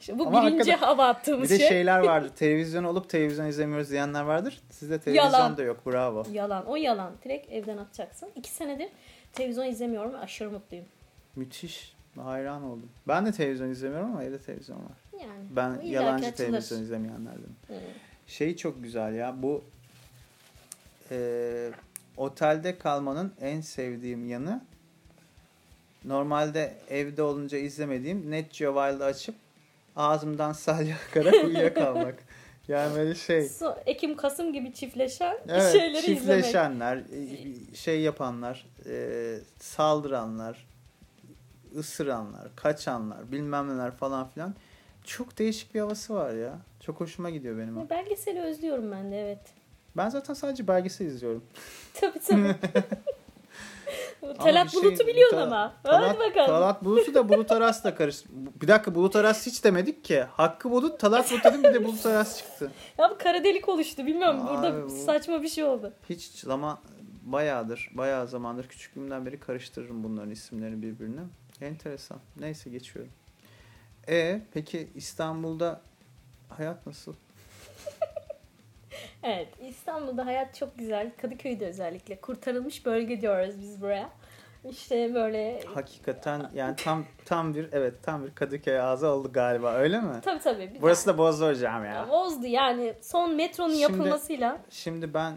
[0.00, 1.68] İşte bu Ama birinci hava Bir attığımız de şey.
[1.68, 2.28] şeyler vardır.
[2.36, 4.60] televizyon olup televizyon izlemiyoruz diyenler vardır.
[4.70, 5.56] Sizde televizyon Yalan.
[5.56, 5.86] da yok.
[5.86, 6.24] Bravo.
[6.32, 6.66] Yalan.
[6.66, 7.12] O yalan.
[7.24, 8.28] Direkt evden atacaksın.
[8.36, 8.88] İki senedir
[9.32, 10.84] televizyon izlemiyorum ve aşırı mutluyum.
[11.36, 11.92] Müthiş.
[12.22, 12.88] Hayran oldum.
[13.08, 15.20] Ben de televizyon izlemiyorum ama evde televizyon var.
[15.20, 15.44] Yani.
[15.50, 16.46] Ben yalancı açılır.
[16.46, 17.56] televizyon izlemeyenlerdenim.
[17.68, 17.74] Hı.
[18.26, 19.64] Şey çok güzel ya bu
[21.10, 21.70] e,
[22.16, 24.60] otelde kalmanın en sevdiğim yanı
[26.04, 29.34] normalde evde olunca izlemediğim Net Geo Wild'ı açıp
[29.96, 32.14] ağzımdan salya akarak uyuyakalmak.
[32.68, 36.18] Yani böyle şey So- Ekim Kasım gibi çiftleşen evet, şeyleri izlemek.
[36.44, 40.66] çiftleşenler, e, şey yapanlar, e, saldıranlar,
[41.76, 44.54] ısıranlar, kaçanlar, bilmem neler falan filan.
[45.04, 46.58] Çok değişik bir havası var ya.
[46.80, 47.90] Çok hoşuma gidiyor benim o.
[47.90, 49.40] Belgeseli özlüyorum ben de evet.
[49.96, 51.44] Ben zaten sadece belgesel izliyorum.
[51.94, 52.54] Tabii tabii.
[54.38, 55.74] Talat şey- Bulut'u biliyorsun Ta- ama.
[55.84, 56.46] Talat, Hadi bakalım.
[56.46, 58.24] Talat Bulut'u da Bulut Aras'la karış.
[58.30, 60.20] Bir dakika Bulut Aras hiç demedik ki.
[60.22, 62.70] Hakkı Bulut, Talat Bulut dedim bir de Bulut Aras çıktı.
[62.98, 64.40] Ya bu kara delik oluştu bilmiyorum.
[64.40, 65.92] Abi Burada bu- saçma bir şey oldu.
[66.08, 66.78] Hiç zaman
[67.22, 71.20] bayağıdır, bayağı zamandır küçüklüğümden beri karıştırırım bunların isimlerini birbirine.
[71.60, 72.18] Enteresan.
[72.40, 73.12] Neyse geçiyorum.
[74.08, 75.80] E peki İstanbul'da
[76.48, 77.14] hayat nasıl?
[79.22, 81.10] Evet İstanbul'da hayat çok güzel.
[81.22, 82.16] Kadıköy'de özellikle.
[82.16, 84.10] Kurtarılmış bölge diyoruz biz buraya.
[84.70, 90.00] İşte böyle Hakikaten yani tam tam bir evet tam bir Kadıköy ağzı oldu galiba öyle
[90.00, 90.12] mi?
[90.24, 90.72] tabii tabii.
[90.80, 92.08] Burası da bozdu hocam Ya ya.
[92.08, 94.58] Bozdu yani son metronun Şimdi- yapılmasıyla.
[94.70, 95.34] Şimdi ben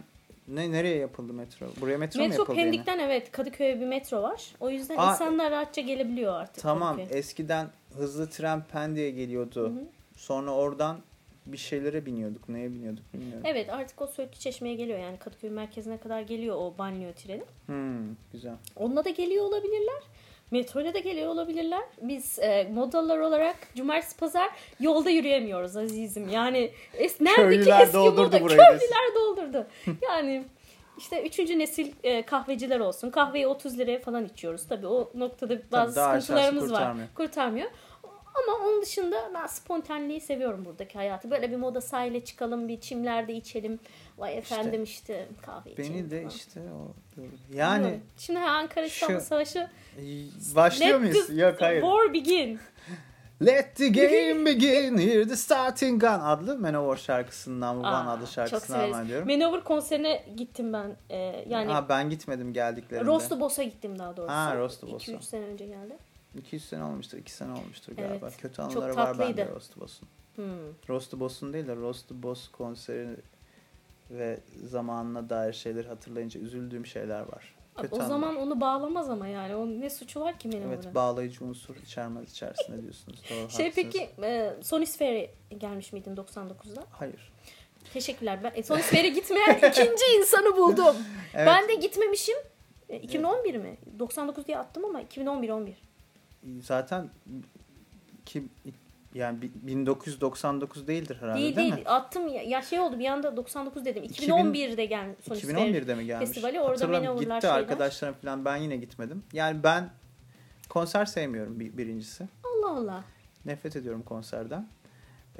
[0.47, 1.65] ne nereye yapıldı metro?
[1.81, 2.71] Buraya metro, mu Metro yapıldı yine?
[2.71, 4.41] Pendik'ten evet Kadıköy'e bir metro var.
[4.59, 6.63] O yüzden Aa, insanlar rahatça gelebiliyor artık.
[6.63, 7.19] Tamam Kadıköy'e.
[7.19, 9.63] eskiden hızlı tren Pendik'e geliyordu.
[9.69, 9.83] Hı hı.
[10.15, 10.97] Sonra oradan
[11.45, 12.49] bir şeylere biniyorduk.
[12.49, 13.43] Neye biniyorduk bilmiyorum.
[13.45, 17.43] Evet artık o Söğütlü Çeşme'ye geliyor yani Kadıköy merkezine kadar geliyor o banliyö treni.
[17.65, 18.55] Hmm, güzel.
[18.75, 20.03] Onunla da geliyor olabilirler.
[20.51, 21.83] Metroyla da geliyor olabilirler.
[22.01, 26.29] Biz e, modalar olarak cumartesi pazar yolda yürüyemiyoruz azizim.
[26.29, 28.55] Yani es, neredeki Köylüler eski doldurdu moda?
[28.55, 29.67] Köylüler doldurdu.
[30.01, 30.43] yani
[30.97, 33.09] işte üçüncü nesil e, kahveciler olsun.
[33.09, 34.67] Kahveyi 30 liraya falan içiyoruz.
[34.67, 36.79] Tabii o noktada bazı aşağısı sıkıntılarımız var.
[36.79, 37.07] kurtarmıyor.
[37.15, 37.69] Kurtarmıyor.
[38.35, 41.31] Ama onun dışında ben spontaneliği seviyorum buradaki hayatı.
[41.31, 43.79] Böyle bir moda sahile çıkalım, bir çimlerde içelim.
[44.17, 46.35] Vay efendim işte, kahve içelim Beni de falan.
[46.35, 46.93] işte o
[47.53, 48.03] yani Bilmiyorum.
[48.17, 49.69] Şimdi Ankara İstanbul Savaşı
[50.55, 51.27] başlıyor Let muyuz?
[51.27, 51.81] the Yok hayır.
[51.81, 52.59] War begin.
[53.45, 54.97] Let the game begin.
[54.97, 59.27] Hear the starting gun adlı Manowar şarkısından bu Aa, Van adlı çok şarkısından hemen diyorum.
[59.27, 60.95] Manowar konserine gittim ben.
[61.09, 63.05] Ee, yani ha, ben gitmedim geldiklerinde.
[63.05, 64.33] Rosto Boss'a gittim daha doğrusu.
[64.33, 65.11] Ha, Rosto Boss'a.
[65.11, 65.97] 2-3 sene önce geldi.
[66.37, 68.25] 200 sene olmuştur, 2 sene olmuştur galiba.
[68.27, 69.55] Evet, Kötü anıları var bende tatlıydı.
[69.55, 70.07] Rostobos'un.
[70.35, 70.45] Hmm.
[70.89, 73.17] Rostobos'un değil de Rostobos konseri
[74.11, 77.55] ve zamanına dair şeyleri hatırlayınca üzüldüğüm şeyler var.
[77.77, 78.09] Kötü o anılar.
[78.09, 79.55] zaman onu bağlamaz ama yani.
[79.55, 80.71] Onun ne suçu var ki Manowar'ın?
[80.83, 83.21] Evet bağlayıcı unsur içermez içerisinde diyorsunuz.
[83.29, 83.73] Doğru, Şey haklısınız.
[83.75, 86.83] peki e, Sonisfer'e gelmiş miydin 99'da?
[86.91, 87.31] Hayır.
[87.93, 88.39] Teşekkürler.
[88.43, 90.95] Ben e, Sonisfer'e gitmeyen ikinci insanı buldum.
[91.35, 91.47] Evet.
[91.47, 92.35] Ben de gitmemişim.
[92.89, 93.77] E, 2011 mi?
[93.99, 95.81] 99 diye attım ama 2011 11.
[96.61, 97.09] Zaten
[98.25, 98.47] ki
[99.13, 101.85] yani bi- 1999 değildir herhalde değil değil, değil.
[101.85, 101.89] mi?
[101.89, 104.03] Attım ya, ya şey oldu bir anda 99 dedim.
[104.03, 105.53] 2000 2011'de gelmiş Sonisfer.
[105.55, 106.27] 2011'de mi gelmiş?
[106.27, 107.17] festivali, orada Hatırlamıyorum.
[107.17, 109.23] Manowar'lar Gitti arkadaşlarım falan ben yine gitmedim.
[109.33, 109.89] Yani ben
[110.69, 112.27] konser sevmiyorum bir, birincisi.
[112.43, 113.03] Allah Allah.
[113.45, 114.67] Nefret ediyorum konserden.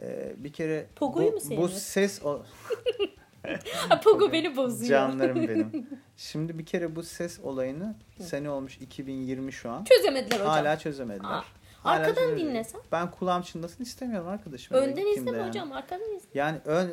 [0.02, 2.44] Ee, bir kere Pogo'yu bu, mu bu ses o
[3.90, 4.90] Ha, Pogo beni bozuyor.
[4.90, 5.88] canlarım benim.
[6.18, 9.84] Şimdi bir kere bu ses olayını sene olmuş 2020 şu an.
[9.84, 10.48] Çözemediler hocam.
[10.50, 11.30] Hala çözemediler.
[11.30, 11.44] Aa,
[11.84, 12.50] Hala Arkadan söylüyorum.
[12.50, 12.82] dinlesen.
[12.92, 14.78] Ben kulağım çınlasın istemiyorum arkadaşım.
[14.78, 15.48] Önden izleme yani.
[15.48, 16.28] hocam arkadan izle.
[16.34, 16.92] Yani ön,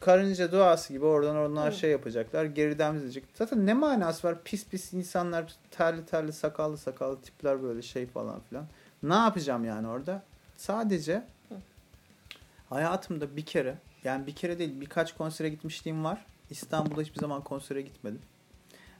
[0.00, 1.76] karınca duası gibi oradan onlar Hı.
[1.76, 2.44] şey yapacaklar.
[2.44, 3.24] Geriden izleyecek.
[3.34, 4.42] Zaten ne manası var?
[4.44, 8.66] Pis pis insanlar, terli terli, sakallı sakallı tipler böyle şey falan filan.
[9.02, 10.22] Ne yapacağım yani orada?
[10.56, 11.22] Sadece
[12.68, 16.26] hayatımda bir kere, yani bir kere değil birkaç konsere gitmişliğim var.
[16.50, 18.22] İstanbul'da hiçbir zaman konsere gitmedim.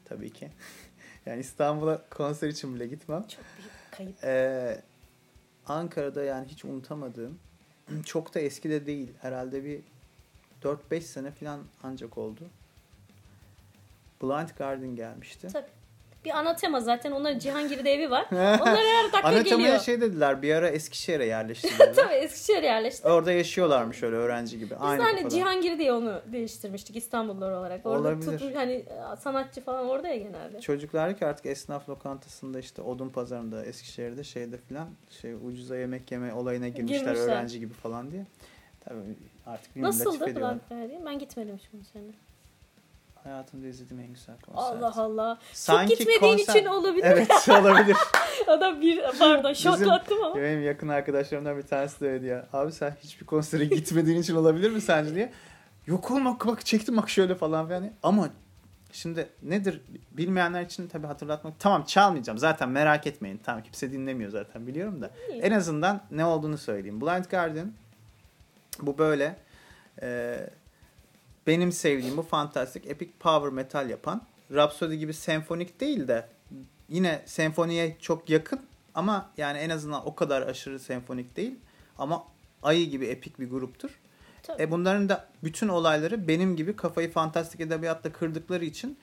[0.05, 0.51] Tabii ki.
[1.27, 3.25] yani İstanbul'a konser için bile gitmem.
[3.29, 4.25] Çok büyük kayıp.
[4.25, 4.83] Ee,
[5.67, 7.38] Ankara'da yani hiç unutamadığım
[8.05, 9.12] çok da eski de değil.
[9.21, 9.81] Herhalde bir
[10.62, 12.51] 4-5 sene falan ancak oldu.
[14.23, 15.49] Blind Garden gelmişti.
[15.53, 15.67] Tabii.
[16.25, 17.13] Bir ana tema zaten.
[17.13, 18.27] Onların Cihangir'de evi var.
[18.33, 19.79] Onlar her dakika Anatomaya geliyor.
[19.81, 21.95] şey dediler bir ara Eskişehir'e yerleştirdiler.
[21.97, 23.09] Tabii Eskişehir'e yerleşti.
[23.09, 24.71] Orada yaşıyorlarmış öyle öğrenci gibi.
[24.71, 25.29] Biz Aynı hani kafadan.
[25.29, 27.87] Cihangir diye onu değiştirmiştik İstanbullular olarak.
[27.87, 28.31] Orada Olabilir.
[28.39, 28.85] tutmuş hani
[29.21, 30.61] sanatçı falan orada ya genelde.
[30.61, 34.89] Çocuklar ki artık esnaf lokantasında işte odun pazarında Eskişehir'de şeyde filan
[35.21, 37.25] şey ucuza yemek yeme olayına girmişler, Girmişler.
[37.25, 38.27] öğrenci gibi falan diye.
[38.85, 38.99] Tabii
[39.47, 40.37] artık Nasıldı.
[40.37, 41.01] Blank Verdi?
[41.07, 42.13] Ben gitmedim hiç konserine.
[43.25, 44.63] Hayatımda izlediğim en güzel konser.
[44.77, 45.39] Allah Allah.
[45.53, 47.05] Sanki Çok gitmediğin konser- için olabilir.
[47.07, 47.97] Evet olabilir.
[48.49, 50.37] Adam bir pardon şoklattım ama.
[50.37, 52.47] Benim yakın arkadaşlarımdan bir tanesi de öyle ya.
[52.53, 55.33] Abi sen hiçbir konsere gitmediğin için olabilir mi sence diye.
[55.87, 57.91] Yok oğlum bak, bak çektim bak şöyle falan filan.
[58.03, 58.29] Ama
[58.93, 61.55] şimdi nedir bilmeyenler için tabii hatırlatmak.
[61.59, 63.41] Tamam çalmayacağım zaten merak etmeyin.
[63.45, 65.11] Tamam kimse dinlemiyor zaten biliyorum da.
[65.33, 65.41] İyi.
[65.43, 67.01] En azından ne olduğunu söyleyeyim.
[67.01, 67.73] Blind Guardian
[68.83, 69.37] bu böyle
[70.03, 70.37] e,
[71.46, 76.28] benim sevdiğim bu fantastik epic power metal yapan Rhapsody gibi senfonik değil de
[76.88, 78.61] yine senfoniye çok yakın
[78.94, 81.54] ama yani en azından o kadar aşırı senfonik değil
[81.98, 82.24] ama
[82.62, 84.00] ayı gibi epik bir gruptur.
[84.42, 84.62] Tabii.
[84.62, 88.98] E bunların da bütün olayları benim gibi kafayı fantastik edebiyatla kırdıkları için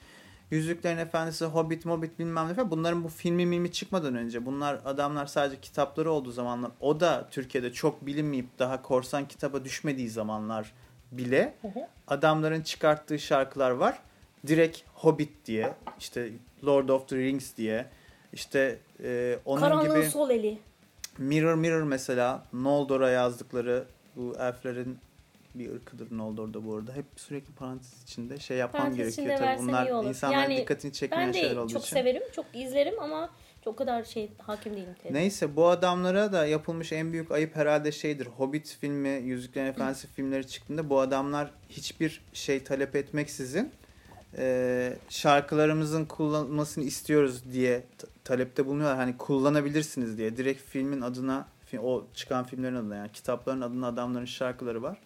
[0.51, 5.25] Yüzüklerin Efendisi, Hobbit, Mobbit bilmem ne falan bunların bu filmi milmi çıkmadan önce bunlar adamlar
[5.25, 10.73] sadece kitapları olduğu zamanlar o da Türkiye'de çok bilinmeyip daha korsan kitaba düşmediği zamanlar
[11.12, 11.88] bile Hı hı.
[12.08, 14.00] adamların çıkarttığı şarkılar var.
[14.47, 16.30] Direkt Hobbit diye, işte
[16.65, 17.86] Lord of the Rings diye,
[18.34, 20.58] işte e, onun Karanlığın gibi sol eli.
[21.17, 24.97] Mirror Mirror mesela Noldor'a yazdıkları bu elflerin
[25.56, 26.93] bir ırkıdır Noldor'da bu arada.
[26.93, 29.67] Hep sürekli parantez içinde şey yapmam Parantez gerekiyor tabii.
[29.67, 31.95] Bunlar insanların Yani dikkatini çekmeyen Ben şeyler de olduğu çok için.
[31.95, 33.30] severim, çok izlerim ama
[33.63, 34.95] çok kadar şey hakim değilim.
[35.04, 35.13] tabii.
[35.13, 38.26] Neyse bu adamlara da yapılmış en büyük ayıp herhalde şeydir.
[38.26, 43.71] Hobbit filmi, Yüzüklerin Efendisi filmleri çıktığında bu adamlar hiçbir şey talep etmeksizin
[44.38, 47.84] e, şarkılarımızın kullanılmasını istiyoruz diye
[48.24, 48.97] talepte bulunuyorlar.
[48.97, 50.38] Hani kullanabilirsiniz diye.
[50.38, 51.47] Direkt filmin adına,
[51.84, 54.97] o çıkan filmlerin adına yani kitapların adına adamların şarkıları var.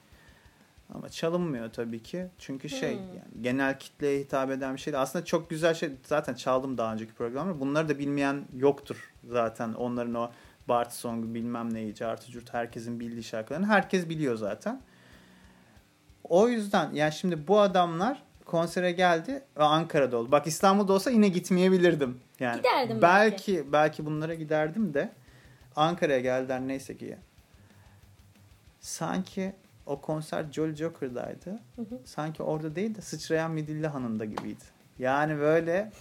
[0.93, 2.27] Ama çalınmıyor tabii ki.
[2.37, 3.07] Çünkü şey Hmm.
[3.07, 4.93] yani genel kitleye hitap eden bir şey.
[4.93, 5.01] değil.
[5.01, 5.89] Aslında çok güzel şey.
[6.03, 7.59] Zaten çaldım daha önceki programda.
[7.59, 9.73] Bunları da bilmeyen yoktur zaten.
[9.73, 10.31] Onların o
[10.67, 14.81] Bart Song'u bilmem neyi, Cartı Curt herkesin bildiği şarkılarını herkes biliyor zaten.
[16.23, 20.31] O yüzden yani şimdi bu adamlar konsere geldi ve Ankara'da oldu.
[20.31, 22.19] Bak İstanbul'da olsa yine gitmeyebilirdim.
[22.39, 23.53] Yani Giderdim belki.
[23.55, 23.71] belki.
[23.71, 25.11] Belki bunlara giderdim de
[25.75, 27.17] Ankara'ya geldiler neyse ki.
[28.79, 29.53] Sanki
[29.85, 31.49] o konser Jolly Joker'daydı.
[31.75, 31.99] Hı hı.
[32.05, 34.63] Sanki orada değil de Sıçrayan Midilli Hanı'nda gibiydi.
[34.99, 35.91] Yani böyle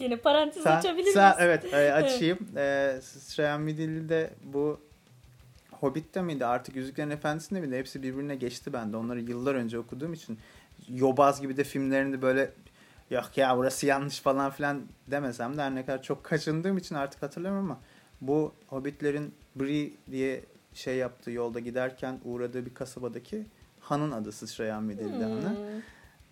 [0.00, 1.42] Yine parantez sen, açabilir sen- misin?
[1.44, 2.38] evet e, açayım.
[2.56, 4.80] E, Sıçrayan Midilli'de bu
[5.70, 7.76] Hobbit'te miydi artık Yüzüklerin Efendisi'nde miydi?
[7.78, 8.96] Hepsi birbirine geçti bende.
[8.96, 10.38] Onları yıllar önce okuduğum için
[10.88, 12.50] Yobaz gibi de filmlerinde böyle
[13.10, 17.22] yok ya burası yanlış falan filan demesem de her ne kadar çok kaçındığım için artık
[17.22, 17.80] hatırlamıyorum ama
[18.20, 23.46] bu Hobbitlerin Bree diye şey yaptığı yolda giderken uğradığı bir kasabadaki
[23.80, 25.50] hanın adı Sıçrayan Midilli Hanı.
[25.50, 25.56] Hmm.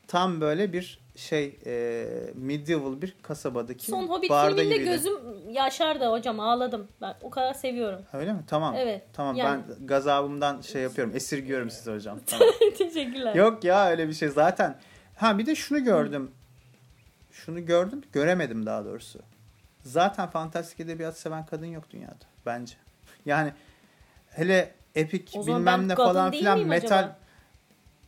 [0.07, 4.90] Tam böyle bir şey e, medieval bir kasabadaki Son Hobbit barda filminde gibiydi.
[4.90, 5.18] gözüm
[5.50, 6.88] yaşardı hocam ağladım.
[7.00, 8.00] Ben o kadar seviyorum.
[8.12, 8.40] Öyle mi?
[8.46, 8.74] Tamam.
[8.79, 9.03] Evet.
[9.12, 11.16] Tamam yani- ben gazabımdan şey yapıyorum.
[11.16, 12.19] Esirgiyorum sizi hocam.
[12.27, 12.48] Tamam.
[12.79, 13.35] Teşekkürler.
[13.35, 14.77] Yok ya öyle bir şey zaten.
[15.17, 16.31] Ha bir de şunu gördüm.
[17.33, 19.19] Şunu gördüm, göremedim daha doğrusu.
[19.83, 22.75] Zaten fantastik edebiyat seven kadın yok dünyada bence.
[23.27, 23.52] Yani
[24.41, 27.19] hele epik O bilmem ne falan filan metal acaba?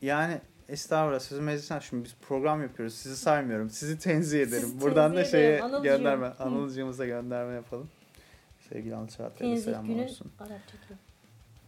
[0.02, 2.94] yani estağfurullah sözüm meclisten şimdi biz program yapıyoruz.
[2.94, 3.70] Sizi saymıyorum.
[3.70, 4.62] Sizi tenzih ederim.
[4.68, 5.64] Sizi Buradan da tenzih şeye ederim.
[5.64, 5.82] Anılcığım.
[5.82, 6.26] gönderme.
[6.26, 7.88] Anılcığımıza gönderme yapalım.
[8.68, 10.32] Sevgili Anıl Çağatay'a da selam günün olsun.
[10.40, 10.76] Arapça.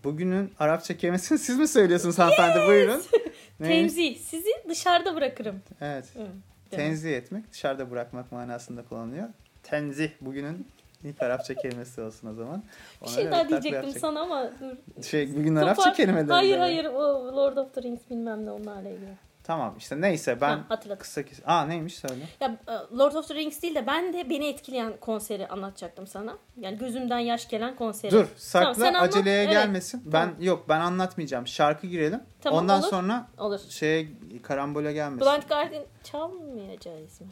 [0.05, 2.67] Bugünün Arapça kelimesini siz mi söylüyorsunuz hanımefendi?
[2.69, 3.03] Buyurun.
[3.61, 3.95] Neymiş?
[3.95, 4.19] Tenzih.
[4.19, 5.62] Sizi dışarıda bırakırım.
[5.81, 6.05] Evet.
[6.15, 6.31] Demek.
[6.71, 9.29] Tenzih etmek, dışarıda bırakmak manasında kullanılıyor.
[9.62, 10.67] Tenzih bugünün
[11.05, 12.62] ilk Arapça kelimesi olsun o zaman.
[13.02, 14.00] Bir Ona şey göre daha diyecektim yapacak.
[14.00, 14.50] sana ama
[14.96, 15.02] dur.
[15.02, 16.32] Şey bugün Arapça Topar- kelimeleri.
[16.32, 19.16] Hayır hayır o Lord of the Rings bilmem ne onlarla ilgili.
[19.46, 21.00] Tamam işte neyse ben Ha, hatırladım.
[21.00, 21.40] kısa kes.
[21.46, 22.24] Aa neymiş söyle.
[22.40, 26.38] Ya e, Lord of the Rings değil de ben de beni etkileyen konseri anlatacaktım sana.
[26.61, 28.12] Yani gözümden yaş gelen konseri.
[28.12, 29.09] Dur sakla Tamam, sen anlat.
[29.16, 29.52] aceleye Evet.
[29.52, 30.02] gelmesin.
[30.07, 30.34] Ben Tamam.
[30.40, 31.46] yok ben anlatmayacağım.
[31.46, 32.20] Şarkı girelim.
[32.40, 32.88] Tamam, Ondan olur.
[32.88, 33.61] sonra Olur.
[33.68, 34.09] şeye
[34.42, 35.32] karambole gelmesin.
[35.32, 37.26] Blind Guardian çalmayacağız mı?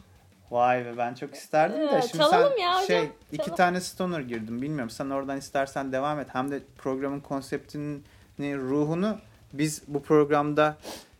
[0.51, 1.89] Vay be ben çok isterdim de.
[1.93, 3.55] Evet, Şimdi çalalım sen ya hocam, şey iki çalalım.
[3.55, 4.61] tane stoner girdim.
[4.61, 6.27] Bilmiyorum sen oradan istersen devam et.
[6.33, 8.03] Hem de programın konseptinin
[8.41, 9.17] ruhunu
[9.53, 10.77] biz bu programda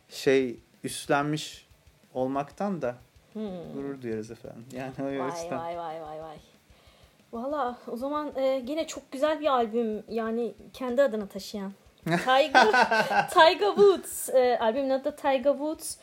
[0.08, 1.66] şey üstlenmiş
[2.14, 2.94] olmaktan da
[3.32, 3.72] Hmm.
[3.74, 4.64] gurur duyarız efendim.
[4.72, 5.58] Yani o Vay yüzden.
[5.58, 6.36] vay vay vay vay.
[7.32, 11.72] Valla o zaman e, yine çok güzel bir albüm yani kendi adını taşıyan.
[12.04, 12.66] Tiger,
[13.30, 14.28] Tiger Woods.
[14.28, 15.96] E, albümün adı Tiger Woods.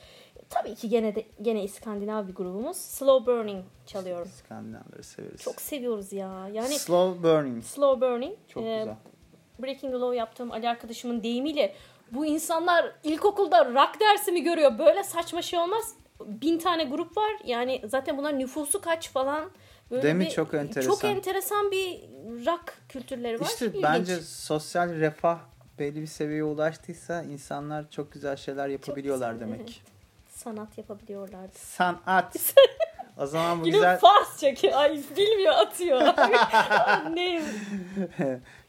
[0.51, 2.77] Tabii ki gene de gene İskandinav bir grubumuz.
[2.77, 4.27] Slow Burning çalıyorum.
[4.27, 5.41] İskandinavları severiz.
[5.41, 6.49] Çok seviyoruz ya.
[6.53, 7.63] Yani Slow Burning.
[7.63, 8.33] Slow Burning.
[8.47, 8.95] Çok e, güzel.
[9.59, 11.75] Breaking the Law yaptığım Ali arkadaşımın deyimiyle
[12.11, 14.79] bu insanlar ilkokulda rock dersi mi görüyor?
[14.79, 15.95] Böyle saçma şey olmaz.
[16.25, 17.31] Bin tane grup var.
[17.45, 19.49] Yani zaten bunlar nüfusu kaç falan.
[19.91, 20.25] Böyle Değil mi?
[20.25, 20.91] bir- Çok enteresan.
[20.91, 22.01] Çok enteresan bir
[22.45, 23.45] rock kültürleri var.
[23.45, 23.83] İşte İlginç.
[23.83, 25.39] bence sosyal refah
[25.79, 29.61] belli bir seviyeye ulaştıysa insanlar çok güzel şeyler yapabiliyorlar güzel, demek.
[29.61, 29.90] evet.
[30.43, 31.57] Sanat yapabiliyorlardı.
[31.57, 32.53] Sanat.
[33.17, 36.01] o zaman bu Yine güzel Farsça ki ay bilmiyor atıyor.
[37.15, 37.41] ne?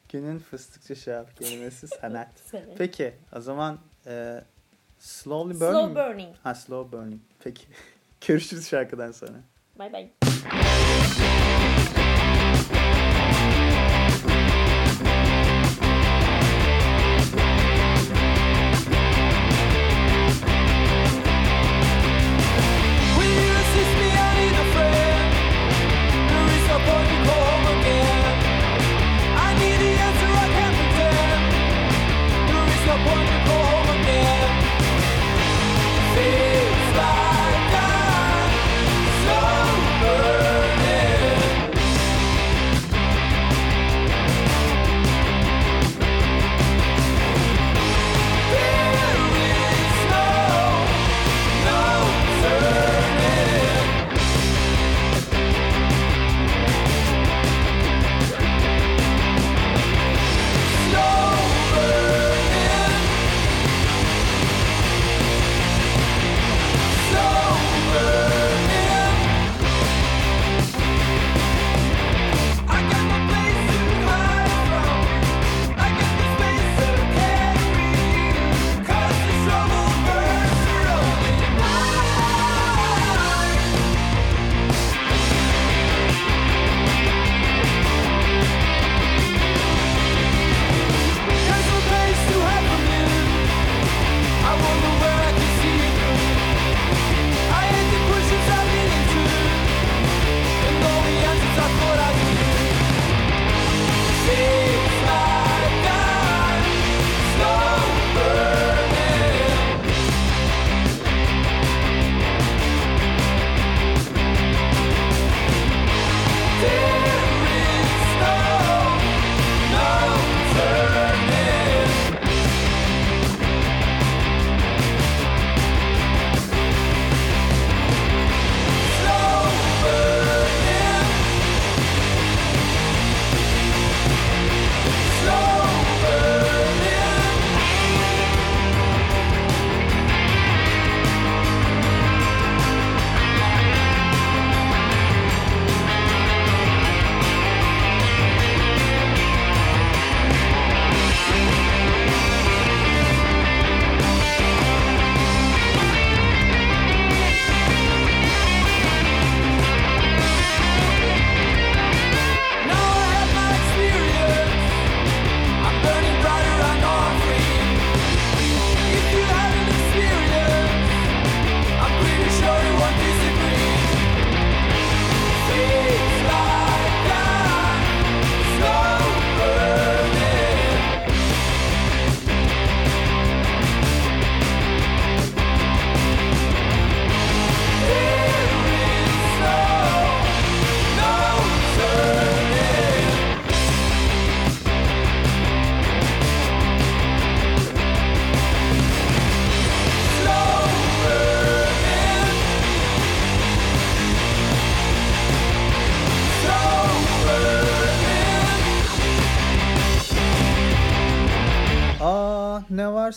[0.09, 2.29] günün fıstıkçı şarap kelimesi sanat.
[2.53, 2.75] Evet.
[2.79, 4.45] Peki o zaman e,
[4.99, 5.73] slowly burning.
[5.73, 6.09] Slow mi?
[6.09, 6.37] Burning.
[6.43, 7.21] Ha slow burning.
[7.45, 7.65] Peki.
[8.27, 9.39] Görüşürüz şarkıdan sonra.
[9.79, 11.32] Bye bye.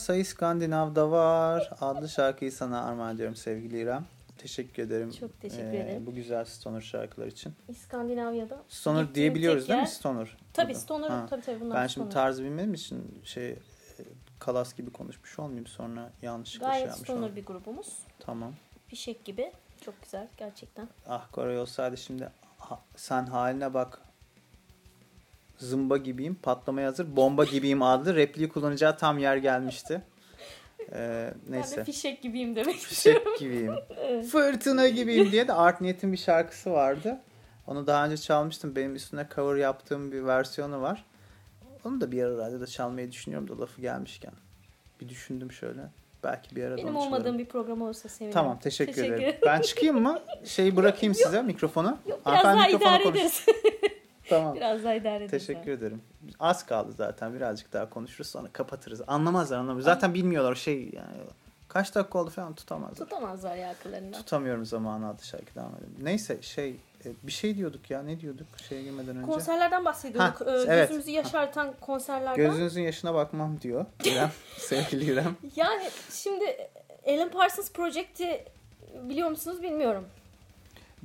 [0.10, 0.16] Ne var?
[0.16, 1.70] Sayı Skandinav'da var.
[1.82, 4.06] Adlı şarkıyı sana armağan ediyorum sevgili İrem.
[4.38, 5.12] Teşekkür ederim.
[5.12, 6.06] Çok teşekkür ee, ederim.
[6.06, 7.54] Bu güzel stoner şarkılar için.
[7.68, 8.64] İskandinavya'da.
[8.68, 10.38] Stoner diyebiliyoruz değil mi stoner?
[10.54, 10.80] Tabii burada?
[10.80, 11.10] stoner.
[11.10, 11.26] Ha.
[11.30, 12.26] Tabii tabii bunlar Ben şimdi stoner.
[12.26, 13.60] tarzı bilmediğim için şey
[14.40, 17.36] kalas gibi konuşmuş olmayayım sonra yanlışlıkla şey Gayet yapmış stoner olayım.
[17.36, 18.00] bir grubumuz.
[18.20, 18.54] Tamam.
[18.88, 19.52] Fişek gibi.
[19.82, 20.90] Çok güzel gerçekten.
[21.08, 24.02] Ah Koray olsaydı şimdi ha- sen haline bak.
[25.58, 30.02] Zımba gibiyim, patlamaya hazır, bomba gibiyim adlı repliği kullanacağı tam yer gelmişti.
[30.92, 31.84] Ee, Ben de neyse.
[31.84, 33.22] fişek gibiyim demek istiyorum.
[33.24, 33.74] Fişek gibiyim.
[34.32, 37.18] Fırtına gibiyim diye de Art Niyet'in bir şarkısı vardı.
[37.68, 38.76] Onu daha önce çalmıştım.
[38.76, 41.06] Benim üstüne cover yaptığım bir versiyonu var.
[41.86, 44.32] Onu da bir ara radyoda çalmayı düşünüyorum da lafı gelmişken.
[45.02, 45.82] Bir düşündüm şöyle.
[46.24, 47.08] Belki bir ara da Benim çalarım.
[47.14, 48.34] olmadığım bir program olursa sevinirim.
[48.34, 49.36] Tamam teşekkür, Teşekkür ederim.
[49.46, 50.20] Ben çıkayım mı?
[50.46, 51.98] Şeyi bırakayım size mikrofonu.
[52.08, 53.46] Yok, biraz Hanımefendi daha idare ederiz.
[54.30, 54.56] Tamam.
[54.56, 55.32] biraz daha idare ederiz.
[55.32, 56.02] Teşekkür ederim.
[56.40, 57.34] Az kaldı zaten.
[57.34, 59.02] Birazcık daha konuşuruz sonra kapatırız.
[59.08, 59.86] Anlamazlar anlamıyor.
[59.86, 61.18] Zaten bilmiyorlar şey yani.
[61.68, 63.06] Kaç dakika oldu falan tutamazlar.
[63.06, 64.20] Tutamazlar ya akıllarından.
[64.20, 65.96] Tutamıyorum zamanı adlı şarkı devam edelim.
[66.02, 66.70] Neyse şey
[67.06, 69.26] e, bir şey diyorduk ya ne diyorduk şeye girmeden önce.
[69.32, 70.42] Konserlerden bahsediyorduk.
[70.42, 70.90] Ha, Ee, evet.
[70.90, 72.36] Gözümüzü yaşartan konserlerden.
[72.36, 74.32] Gözünüzün yaşına bakmam diyor İrem.
[74.58, 75.36] sevgili İrem.
[75.56, 76.46] Yani şimdi
[77.08, 78.46] Alan Parsons Project'i
[79.10, 80.06] biliyor musunuz bilmiyorum.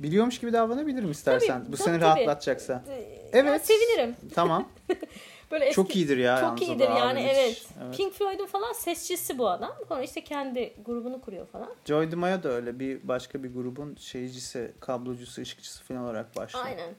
[0.03, 1.59] Biliyormuş gibi davranabilirim istersen.
[1.59, 2.03] Tabii, Bu tabii, seni tabii.
[2.05, 2.83] rahatlatacaksa.
[2.89, 3.45] Ee, Evet.
[3.45, 4.15] yani sevinirim.
[4.35, 4.69] Tamam.
[5.51, 6.39] Böyle eski, Çok iyidir ya.
[6.39, 7.65] Çok iyidir yani evet.
[7.83, 7.97] evet.
[7.97, 9.75] Pink Floyd'un falan sesçisi bu adam.
[9.87, 11.69] Sonra işte kendi grubunu kuruyor falan.
[11.85, 16.65] Joy DiMaggio da öyle bir başka bir grubun şeycisi, kablocusu, ışıkçısı falan olarak başlıyor.
[16.65, 16.89] Aynen.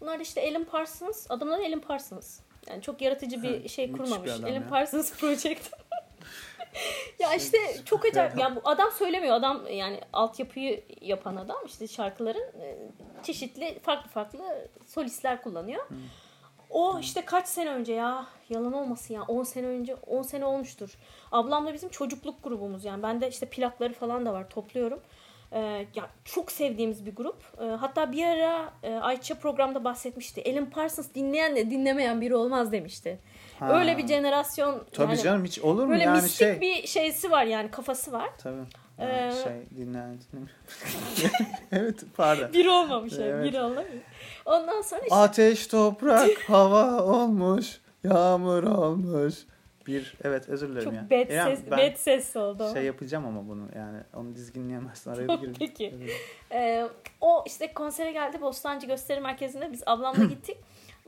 [0.00, 1.26] Bunlar da işte Alan Parsons.
[1.28, 2.38] Adamlar Alan Parsons.
[2.68, 4.24] Yani çok yaratıcı bir şey kurmamış.
[4.24, 4.68] bir Alan ya.
[4.68, 5.70] Parsons Project.
[7.18, 8.38] Ya işte çok acayip.
[8.38, 9.34] Yani bu adam söylemiyor.
[9.34, 12.78] Adam yani altyapıyı yapan adam işte şarkıların e,
[13.22, 15.86] çeşitli farklı farklı solistler kullanıyor.
[16.70, 20.98] O işte kaç sene önce ya yalan olmasın ya 10 sene önce 10 sene olmuştur.
[21.32, 25.00] Ablamla bizim çocukluk grubumuz yani bende işte plakları falan da var topluyorum.
[25.54, 27.36] Ee, ya çok sevdiğimiz bir grup.
[27.60, 30.52] Ee, hatta bir ara e, Ayça programda bahsetmişti.
[30.52, 33.18] Alan Parsons dinleyen de dinlemeyen biri olmaz demişti.
[33.58, 33.78] Ha.
[33.80, 36.60] Öyle bir jenerasyon Tabii yani canım hiç olur mu böyle yani mistik şey.
[36.60, 38.28] bir şeysi var yani kafası var.
[38.38, 38.62] Tabii.
[38.98, 40.56] Ee, Yani şey dinleyen dinlemiyor.
[41.72, 42.52] evet pardon.
[42.52, 43.44] Biri olmamış yani Evet.
[43.44, 44.02] biri olamıyor.
[44.44, 49.34] Ondan sonra işte Ateş, toprak, hava olmuş, yağmur olmuş.
[49.86, 51.04] Bir, evet özür dilerim çok ya.
[51.10, 52.70] bad, İrem, ses, bad ses oldu.
[52.72, 55.54] şey yapacağım ama bunu yani onu dizginleyemezsin araya Tamam, girin.
[55.58, 55.94] peki.
[56.52, 56.86] Ee,
[57.20, 60.56] o işte konsere geldi Bostancı Gösteri Merkezi'nde biz ablamla gittik.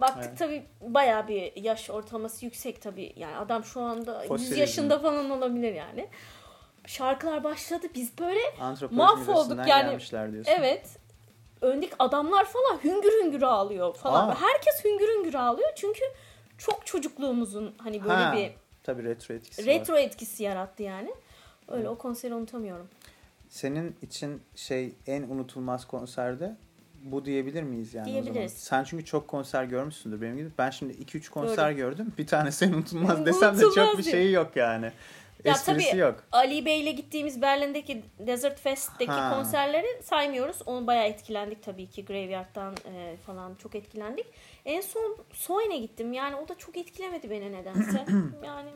[0.00, 0.38] Baktık Evet.
[0.38, 3.12] tabii bayağı bir yaş ortalaması yüksek tabii.
[3.16, 6.08] Yani adam şu anda Fosil 100 yaşında falan olabilir yani.
[6.86, 7.86] Şarkılar başladı.
[7.94, 8.40] Biz böyle
[8.90, 9.98] Mahvolduk yani.
[10.46, 10.96] evet
[11.60, 14.28] öndeki adamlar falan hüngür hüngür ağlıyor falan.
[14.28, 14.34] Aa.
[14.40, 16.04] Herkes hüngür hüngür ağlıyor çünkü
[16.58, 18.52] çok çocukluğumuzun hani böyle Ha, bir
[18.84, 19.74] Tabii retro etkisi var.
[19.74, 21.14] retro etkisi yarattı yani.
[21.68, 22.88] Öyle o konseri unutamıyorum.
[23.48, 26.56] Senin için şey en unutulmaz konserde
[27.04, 28.24] bu diyebilir miyiz yani o zaman?
[28.24, 28.52] Diyebiliriz.
[28.52, 30.50] Sen çünkü çok konser görmüşsündür benim gibi.
[30.58, 32.12] Ben şimdi 2-3 konser gördüm.
[32.18, 34.92] Bir tanesi en unutulmaz desem de çok bir şeyi yok yani.
[35.44, 36.24] Ya Esprisi tabii, yok.
[36.32, 39.34] Ali Bey ile gittiğimiz Berlin'deki Desert Fest'teki Ha.
[39.36, 40.56] konserleri saymıyoruz.
[40.66, 42.04] Onu bayağı etkilendik tabii ki.
[42.04, 44.26] Graveyard'dan e, falan çok etkilendik.
[44.64, 46.12] En son Soin'e gittim.
[46.12, 48.04] Yani o da çok etkilemedi beni nedense.
[48.46, 48.70] yani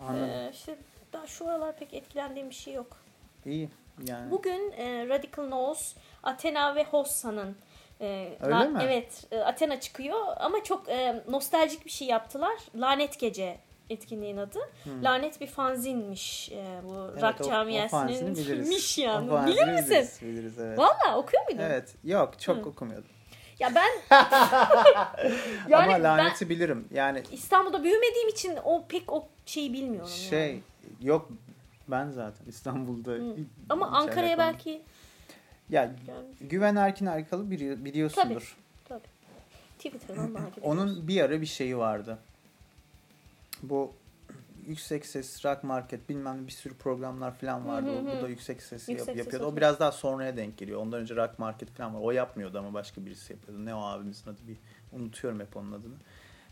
[0.00, 0.28] Anladım.
[0.28, 0.76] e, işte
[1.12, 2.96] daha şu aralar pek etkilendiğim bir şey yok.
[3.46, 3.68] İyi
[4.06, 4.30] yani.
[4.30, 7.56] Bugün e, Radical Nose, Athena ve Hossa'nın
[8.00, 8.80] e, Öyle la- mi?
[8.82, 12.54] Evet, e, Athena çıkıyor ama çok e, nostaljik bir şey yaptılar.
[12.76, 13.58] Lanet Gece
[13.90, 14.58] etkinliğin adı.
[15.02, 17.10] Lanet bir fanzinmiş e, bu Hmm.
[17.12, 18.00] Evet, rock camiasının.
[18.06, 18.68] fanzini biliriz.
[18.68, 19.46] Miş O yani.
[19.46, 19.90] Bilir misin?
[19.90, 20.78] Biliriz, biliriz evet.
[20.78, 21.62] Valla okuyor muydun?
[21.62, 21.94] Evet.
[22.04, 22.68] Yok çok Hı.
[22.68, 23.10] okumuyordum.
[23.58, 23.90] Ya ben
[25.68, 26.88] yani Ama ben laneti bilirim.
[26.94, 30.60] Yani İstanbul'da büyümediğim için o pek o şeyi bilmiyorum şey yani.
[31.00, 31.28] yok
[31.88, 33.10] ben zaten İstanbul'da.
[33.10, 33.34] Hı.
[33.68, 34.82] Ama Ankara'ya belki
[35.70, 35.94] Ya yani,
[36.40, 38.56] Güven Erkin Arkalı bili- biliyorsundur.
[39.78, 40.62] Twitter'dan takip ediyoruz.
[40.62, 42.18] Onun bir ara bir şeyi vardı.
[43.62, 43.92] Bu
[44.66, 47.86] yüksek ses rock market bilmem ne bir sürü programlar falan vardı.
[47.90, 48.18] Hı hı O- hı.
[48.18, 49.44] Bu da yüksek sesi yap- Yüksek ses yapıyordu.
[49.44, 49.56] O oturuyor.
[49.56, 50.80] biraz daha sonraya denk geliyor.
[50.80, 52.00] Ondan önce rock market falan var.
[52.02, 53.64] O yapmıyordu ama başka birisi yapıyordu.
[53.64, 54.56] Ne o abimizin adı bir
[54.92, 55.94] unutuyorum hep onun adını.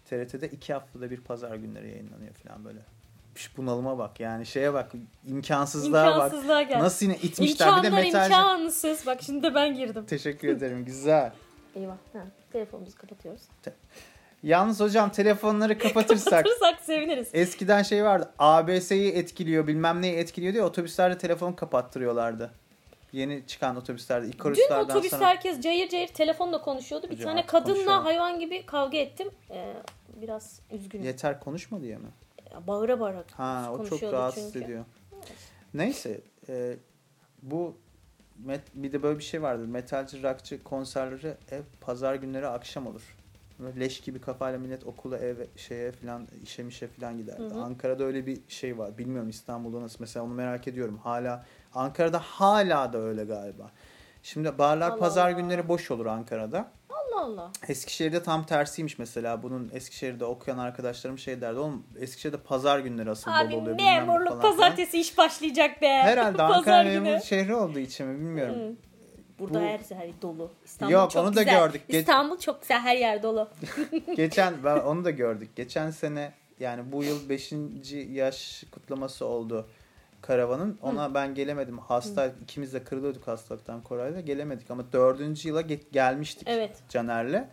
[0.04, 2.78] TRT'de iki haftada bir pazar günleri yayınlanıyor falan böyle.
[3.34, 4.92] Şş, bunalıma bak yani şeye bak
[5.26, 6.24] imkansızlığa bak.
[6.24, 6.80] İmkansızlığa gel.
[6.82, 8.26] Nasıl yine itmişler bir de İmkanlar metalci.
[8.34, 9.06] imkansız.
[9.06, 10.06] Bak şimdi de ben girdim.
[10.06, 11.32] Teşekkür ederim güzel.
[11.74, 11.96] Eyvah.
[12.12, 12.18] Ha,
[12.52, 13.42] telefonumuzu kapatıyoruz.
[14.42, 17.28] Yalnız hocam telefonları kapatırsak Kapatırsak seviniriz.
[17.32, 18.30] eskiden şey vardı.
[18.38, 22.50] ABS'yi etkiliyor bilmem neyi etkiliyor diye otobüslerde telefon kapattırıyorlardı.
[23.12, 25.28] Yeni çıkan otobüslerde Dün otobüste sonra.
[25.28, 27.06] herkes cayır cayır telefonla konuşuyordu.
[27.10, 29.28] Bir Hocam tane kadınla hayvan gibi kavga ettim.
[29.50, 29.74] Ee,
[30.22, 31.04] biraz üzgünüm.
[31.06, 32.08] Yeter konuşma diye mi?
[32.66, 34.64] Bağıra bağıra Ha o çok rahatsız çünkü.
[34.64, 34.84] ediyor.
[35.74, 36.76] Neyse e,
[37.42, 37.76] bu
[38.38, 39.66] met, bir de böyle bir şey vardır.
[39.66, 43.16] Metalci, rockçı konserleri hep pazar günleri akşam olur.
[43.62, 47.42] Böyle leş gibi kafayla millet okula, eve, şeye filan, işe mişe filan giderdi.
[47.42, 47.60] Hı hı.
[47.62, 48.98] Ankara'da öyle bir şey var.
[48.98, 49.96] Bilmiyorum İstanbul'da nasıl.
[50.00, 50.98] Mesela onu merak ediyorum.
[51.04, 51.44] Hala
[51.74, 53.70] Ankara'da hala da öyle galiba.
[54.22, 55.30] Şimdi barlar Allah pazar Allah.
[55.40, 56.70] günleri boş olur Ankara'da.
[56.90, 57.50] Allah Allah.
[57.68, 59.42] Eskişehir'de tam tersiymiş mesela.
[59.42, 61.58] Bunun Eskişehir'de okuyan arkadaşlarım şey derdi.
[61.58, 63.78] Oğlum Eskişehir'de pazar günleri asıl Abi dolu oluyor.
[63.78, 65.86] ne memurluk falan filan." pazartesi iş başlayacak be.
[65.88, 68.54] Herhalde Ankara memur şehri olduğu için mi bilmiyorum.
[68.56, 68.89] Hı.
[69.40, 70.50] Burada Bu- her yer dolu.
[70.64, 71.58] İstanbul Yok, çok onu da güzel.
[71.66, 71.82] gördük.
[71.88, 73.48] Geç- İstanbul çok güzel her yer dolu.
[74.16, 75.56] Geçen ben onu da gördük.
[75.56, 77.52] Geçen sene yani bu yıl 5.
[78.12, 79.68] yaş kutlaması oldu
[80.22, 80.78] karavanın.
[80.82, 81.78] Ona ben gelemedim.
[81.78, 84.20] Hasta ikimiz de kırılıyorduk hastalıktan Koray'la.
[84.20, 85.44] Gelemedik ama 4.
[85.48, 86.78] yıla ge- gelmiştik Evet.
[86.88, 87.44] Caner'le.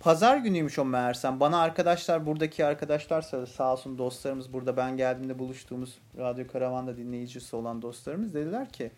[0.00, 1.40] Pazar günüymüş o meğersem.
[1.40, 3.22] Bana arkadaşlar buradaki arkadaşlar.
[3.46, 8.90] Sağ olsun dostlarımız burada ben geldiğimde buluştuğumuz Radyo Karavan'da dinleyicisi olan dostlarımız dediler ki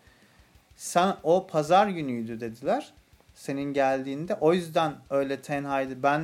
[0.83, 2.93] sen o pazar günüydü dediler.
[3.35, 4.35] Senin geldiğinde.
[4.41, 6.03] O yüzden öyle tenhaydı.
[6.03, 6.19] Ben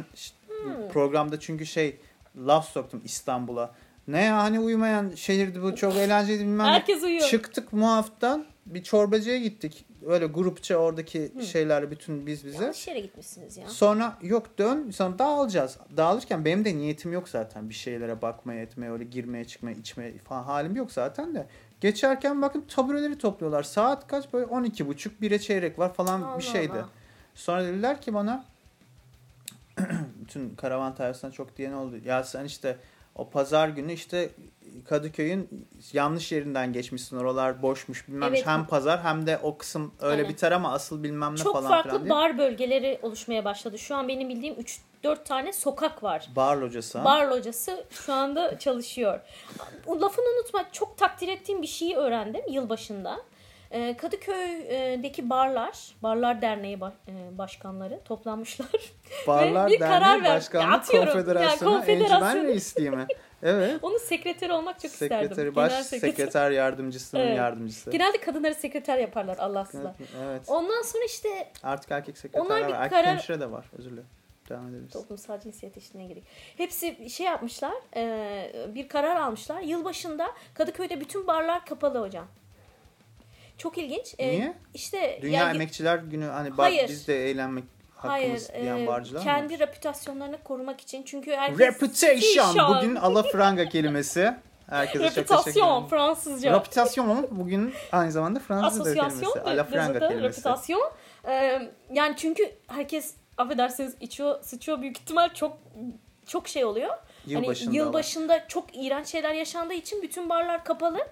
[0.64, 0.88] Hmm.
[0.94, 1.98] programda çünkü şey
[2.38, 3.72] laf soktum İstanbul'a.
[4.08, 6.72] Ne ya hani uyumayan şehirdi bu çok eğlenceliydi bilmem ne.
[6.72, 7.28] Herkes uyuyor.
[7.28, 9.86] Çıktık muaftan bir çorbacıya gittik.
[10.08, 12.64] Öyle grupça oradaki şeylerle bütün biz bize.
[12.64, 13.68] Yanlış yere gitmişsiniz ya.
[13.70, 15.78] Sonra yok dön sonra dağılacağız.
[15.98, 20.44] Dağılırken benim de niyetim yok zaten bir şeylere bakmaya etmeye öyle girmeye çıkmaya içmeye falan
[20.44, 21.48] halim yok zaten de.
[21.82, 23.64] Geçerken bakın tabureleri topluyorlar.
[23.64, 26.74] Saat kaç böyle 12 buçuk bire çeyrek var falan Allah bir şeydi.
[26.74, 26.90] Allah.
[27.36, 28.46] Sonra dediler ki bana
[30.22, 31.96] bütün karavan tersinden çok diyen oldu.
[32.06, 32.78] Ya sen işte
[33.16, 34.30] o pazar günü işte
[34.86, 37.18] Kadıköy'ün yanlış yerinden geçmişsin.
[37.18, 38.46] Oralar boşmuş bilmem Evet.
[38.48, 40.30] hem pazar hem de o kısım öyle Aynen.
[40.34, 42.14] biter ama asıl bilmem ne Çok falan farklı filan diye.
[42.14, 43.80] bar bölgeleri oluşmaya başladı.
[43.80, 44.56] Şu an benim bildiğim
[45.04, 46.28] 3-4 tane sokak var.
[46.36, 47.04] Bar locası.
[47.04, 49.20] Bar locası şu anda çalışıyor.
[49.88, 50.66] Lafını unutma.
[50.72, 53.18] Çok takdir ettiğim bir şeyi öğrendim yılbaşında.
[53.72, 56.76] Ee, Kadıköy'deki barlar, Barlar Derneği
[57.08, 58.68] e, başkanları toplanmışlar.
[59.28, 61.14] Barlar bir Derneği karar ver- Başkanlığı Atıyorum.
[61.14, 62.26] Konfederasyonu Yani konfederasyonu.
[62.26, 63.08] Encümen Reisliği mi?
[63.44, 63.80] Evet.
[63.82, 65.18] Onun sekreteri olmak çok isterdim.
[65.22, 66.52] Sekreteri, baş Genel sekreter, sekreter.
[66.52, 67.38] yardımcısının Evet.
[67.38, 67.92] yardımcısı.
[67.92, 69.94] Genelde kadınları sekreter yaparlar Allahsızlar.
[70.26, 70.42] Evet.
[70.48, 72.78] Ondan sonra işte Artık erkek sekreter Onlar bir var.
[72.80, 73.66] Erkek karar- hemşire de var.
[73.78, 74.08] Özür dilerim.
[74.50, 74.94] Devam edebiliriz.
[74.94, 76.24] toplumsal cinsiyet eşitliğine gerek.
[76.58, 79.62] Hepsi şey yapmışlar, e, bir karar almışlar.
[79.62, 82.28] Yılbaşında Kadıköy'de bütün barlar kapalı hocam.
[83.58, 84.16] Çok ilginç.
[84.18, 84.54] E, Niye?
[84.74, 86.90] İşte Dünya yani- Emekçiler Günü hani bar, Hayır.
[86.90, 87.64] biz de eğlenmek
[87.96, 89.26] Hayır, hakkımız diyen e, barcılar mı?
[89.26, 91.04] kendi reputasyonlarını korumak için.
[91.04, 92.76] Çünkü herkes Reputation.
[92.78, 94.34] Bugün alafranga kelimesi.
[94.70, 95.88] Herkese çok teşekkür reputasyon ederim.
[95.90, 96.54] Fransızca.
[96.56, 99.40] Reputasyon bugün aynı zamanda Fransızca kelimesi.
[99.42, 100.38] Alafranga yazıda kelimesi.
[100.38, 100.92] reputasyon.
[101.28, 101.62] E,
[101.94, 105.58] yani çünkü herkes affedersiniz içiyor, sıçıyor büyük ihtimal çok
[106.26, 106.98] çok şey oluyor.
[107.26, 111.08] Yılbaşında hani yılbaşında çok iğrenç şeyler yaşandığı için bütün barlar kapalı.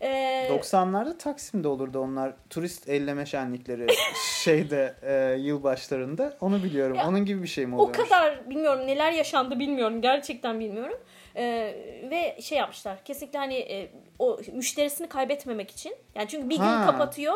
[0.00, 3.86] Ee, 90'larda Taksim'de olurdu onlar turist elleme şenlikleri
[4.42, 6.36] şeyde e, yılbaşlarında.
[6.40, 6.96] Onu biliyorum.
[6.96, 8.08] Ya, Onun gibi bir şey mi o oluyormuş?
[8.08, 10.98] kadar bilmiyorum neler yaşandı bilmiyorum gerçekten bilmiyorum.
[11.36, 11.74] Ee,
[12.10, 15.94] ve şey yapmışlar kesinlikle hani e, o müşterisini kaybetmemek için.
[16.14, 17.34] Yani çünkü bir Ha, gün kapatıyor.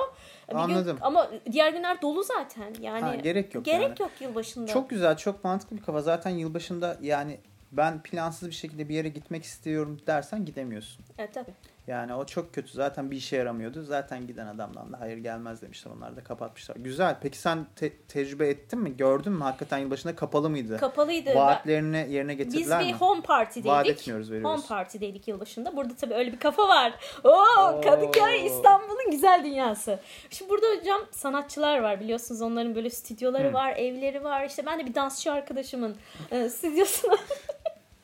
[0.49, 0.99] Bir gün, anladım.
[1.01, 2.75] ama diğer günler dolu zaten.
[2.81, 3.95] Yani Ha, gerek yok gerek yani.
[4.01, 4.67] yok yılbaşında.
[4.67, 6.01] Çok güzel, çok mantıklı bir kafa.
[6.01, 7.39] Zaten yılbaşında yani
[7.73, 11.05] ben plansız bir şekilde bir yere gitmek istiyorum dersen gidemiyorsun.
[11.19, 11.51] Evet tabii.
[11.89, 12.73] Yani o çok kötü.
[12.73, 13.83] Zaten bir işe yaramıyordu.
[13.83, 15.93] Zaten giden adamdan da hayır gelmez demişler.
[15.97, 16.77] Onlar da kapatmışlar.
[16.77, 17.17] Güzel.
[17.23, 18.97] Peki sen te- tecrübe ettin mi?
[18.97, 19.43] Gördün mü?
[19.43, 20.77] Hakikaten yılbaşında kapalı mıydı?
[20.79, 21.35] Kapalıydı.
[21.35, 22.93] Vaatlerini yerine Biz getirdiler bir mi?
[22.99, 23.71] home party'deydik.
[23.71, 24.51] Vaat etmiyoruz, veriyoruz.
[24.57, 25.77] Home party'deydik yılbaşında.
[25.77, 26.95] Burada tabii öyle bir kafa var.
[27.25, 27.81] Oo, Oo.
[27.81, 29.99] Kadıköy İstanbul'un güzel dünyası.
[30.31, 32.43] Şimdi burada hocam sanatçılar var biliyorsunuz.
[32.43, 33.53] Onların böyle stüdyoları Hı.
[33.53, 34.45] var, evleri var.
[34.47, 35.97] İşte ben de bir dansçı arkadaşımın
[36.31, 37.17] e, stüdyosuna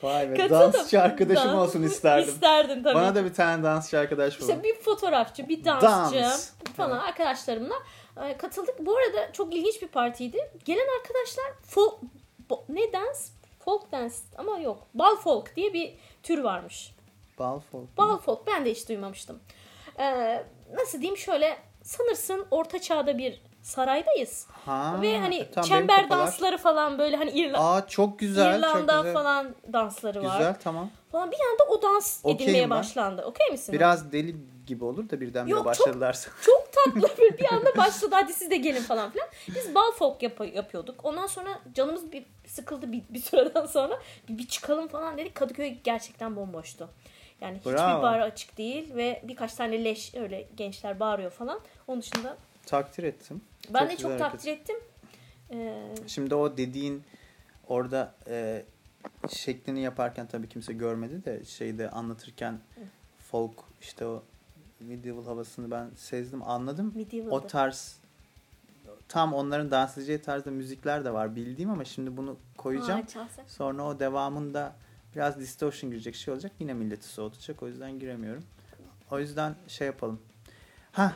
[0.04, 0.34] Vay be.
[0.34, 0.72] katıldım.
[0.72, 2.28] Dansçı arkadaşım Dans- olsun isterdim.
[2.28, 2.94] İsterdim tabii.
[2.94, 4.48] Bana da bir tane dansçı arkadaş bulun.
[4.48, 6.50] İşte bir fotoğrafçı, bir dansçı Dans.
[6.76, 7.74] falan arkadaşlarımla
[8.24, 8.86] e, katıldık.
[8.86, 10.38] Bu arada çok ilginç bir partiydi.
[10.64, 11.98] Gelen arkadaşlar folk,
[12.68, 13.30] ne dans?
[13.64, 14.86] Folk dance ama yok.
[14.94, 16.94] Bal folk diye bir tür varmış.
[17.38, 17.96] Bal folk.
[17.98, 19.40] Bal folk ben de hiç duymamıştım.
[19.98, 20.44] Ee,
[20.74, 24.46] nasıl diyeyim şöyle sanırsın orta çağda bir saraydayız.
[24.66, 28.58] Ha, Ve hani tam benim çember dansları falan böyle hani İrla- Aa çok güzel.
[28.58, 29.12] İrlanda çok güzel.
[29.14, 30.38] falan dansları var.
[30.38, 30.90] Güzel tamam.
[31.12, 32.70] Falan bir anda o dans Okeyim edilmeye ben.
[32.70, 33.22] başlandı.
[33.24, 33.72] Okey misin?
[33.72, 34.36] Biraz deli
[34.66, 36.30] gibi olur da birdenbire Yok, çok- başladılarsa.
[36.42, 39.28] Çok tatlı bir bir anda başladı hadi siz de gelin falan filan.
[39.48, 41.04] Biz bal folk yap- yapıyorduk.
[41.04, 43.98] Ondan sonra canımız bir sıkıldı bir, bir süreden sonra
[44.28, 45.34] bir, bir çıkalım falan dedik.
[45.34, 46.88] Kadıköy gerçekten bomboştu.
[47.40, 48.02] Yani hiçbir Bravo.
[48.02, 51.60] bar açık değil ve birkaç tane leş öyle gençler bağırıyor falan.
[51.86, 52.36] Onun dışında
[52.66, 53.40] Takdir ettim.
[53.74, 54.30] ben Çok de çok hareket.
[54.32, 54.76] takdir ettim.
[55.50, 57.02] Ee, Şimdi o dediğin
[57.68, 58.64] orada e,
[59.30, 62.58] şeklini yaparken tabii kimse görmedi de şeyde anlatırken
[63.18, 64.22] folk işte o
[64.80, 66.92] medieval havasını ben sezdim anladım.
[66.96, 67.34] Medieval'da.
[67.34, 67.98] O tarz
[69.08, 73.06] tam onların dans edeceği tarzda müzikler de var bildiğim ama şimdi bunu koyacağım.
[73.06, 73.50] Çalsak.
[73.50, 74.76] Sonra o devamında
[75.14, 76.52] biraz distortion girecek şey olacak.
[76.58, 77.62] Yine milleti soğutacak.
[77.62, 78.44] O yüzden giremiyorum.
[79.10, 80.20] O yüzden şey yapalım.
[80.92, 81.12] Ha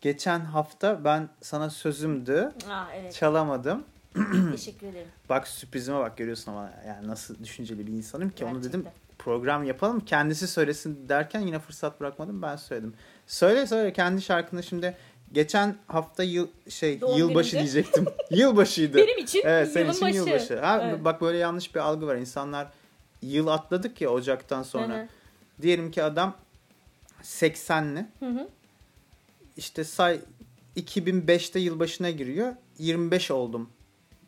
[0.00, 2.52] geçen hafta ben sana sözümdü.
[2.70, 3.14] Aa, evet.
[3.14, 3.84] Çalamadım.
[4.52, 5.08] Teşekkür ederim.
[5.28, 8.80] Bak sürprizime bak görüyorsun ama yani nasıl düşünceli bir insanım ki onu Gerçekten.
[8.82, 12.94] dedim program yapalım kendisi söylesin derken yine fırsat bırakmadım ben söyledim.
[13.26, 14.96] Söyle söyle kendi şarkını şimdi
[15.32, 17.72] geçen hafta yıl şey Doğum yılbaşı günümde.
[17.72, 18.06] diyecektim.
[18.30, 18.96] yılbaşıydı.
[18.96, 20.16] Benim için Evet senin yılın için başı.
[20.18, 20.60] yılbaşı.
[20.60, 21.04] Ha, Evet.
[21.04, 22.16] Bak böyle yanlış bir algı var.
[22.16, 22.66] İnsanlar
[23.22, 24.94] yıl atladık ya Ocak'tan sonra.
[24.96, 25.08] Hı hı.
[25.62, 26.34] Diyelim ki adam
[27.22, 28.06] 80'li.
[28.20, 28.48] Hı hı.
[29.56, 30.20] İşte say
[30.76, 32.54] 2005'te yılbaşına giriyor.
[32.78, 33.70] 25 oldum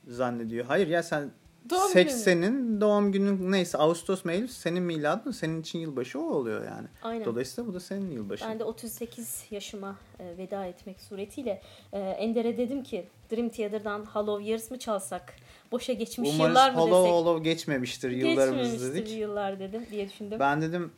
[0.06, 0.64] zannediyor.
[0.66, 1.30] Hayır ya sen
[1.70, 2.04] Doğum günü.
[2.10, 6.88] 80'in doğum günün neyse Ağustos mu Eylül senin miladın senin için yılbaşı o oluyor yani.
[7.02, 7.24] Aynen.
[7.24, 8.48] Dolayısıyla bu da senin yılbaşın.
[8.48, 11.62] Ben de 38 yaşıma e, veda etmek suretiyle
[11.92, 15.36] e, Ender'e dedim ki Dream Theater'dan Hollow Years mı çalsak?
[15.72, 17.12] Boşa geçmiş Umarız yıllar mı hollow desek?
[17.12, 19.18] hollow geçmemiştir yıllarımız Geçmemiştir dedik.
[19.18, 20.40] yıllar dedim diye düşündüm.
[20.40, 20.92] Ben dedim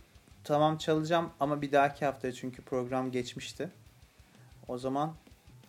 [0.44, 3.70] tamam çalacağım ama bir dahaki haftaya çünkü program geçmişti.
[4.68, 5.14] O zaman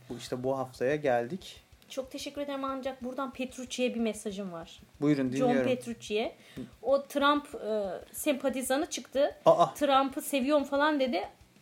[0.09, 1.61] bu işte bu haftaya geldik.
[1.89, 4.79] Çok teşekkür ederim ancak buradan Petrucci'ye bir mesajım var.
[5.01, 5.67] Buyurun John dinliyorum.
[5.67, 6.35] Petrucci'ye.
[6.81, 9.35] O Trump e, sempatizanı çıktı.
[9.45, 11.21] Aa Trump'ı seviyorum falan dedi.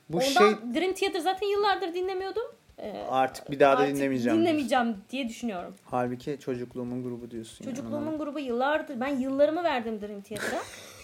[0.09, 2.43] bu Ondan şey Dream Theater zaten yıllardır dinlemiyordum.
[2.77, 4.39] E, artık bir daha da artık dinlemeyeceğim.
[4.39, 5.75] Dinlemeyeceğim diye düşünüyorum.
[5.85, 7.65] Halbuki çocukluğumun grubu diyorsun.
[7.65, 7.75] yani.
[7.75, 8.99] Çocukluğumun grubu yıllardır.
[8.99, 10.59] Ben yıllarımı verdim Dream Theater'a.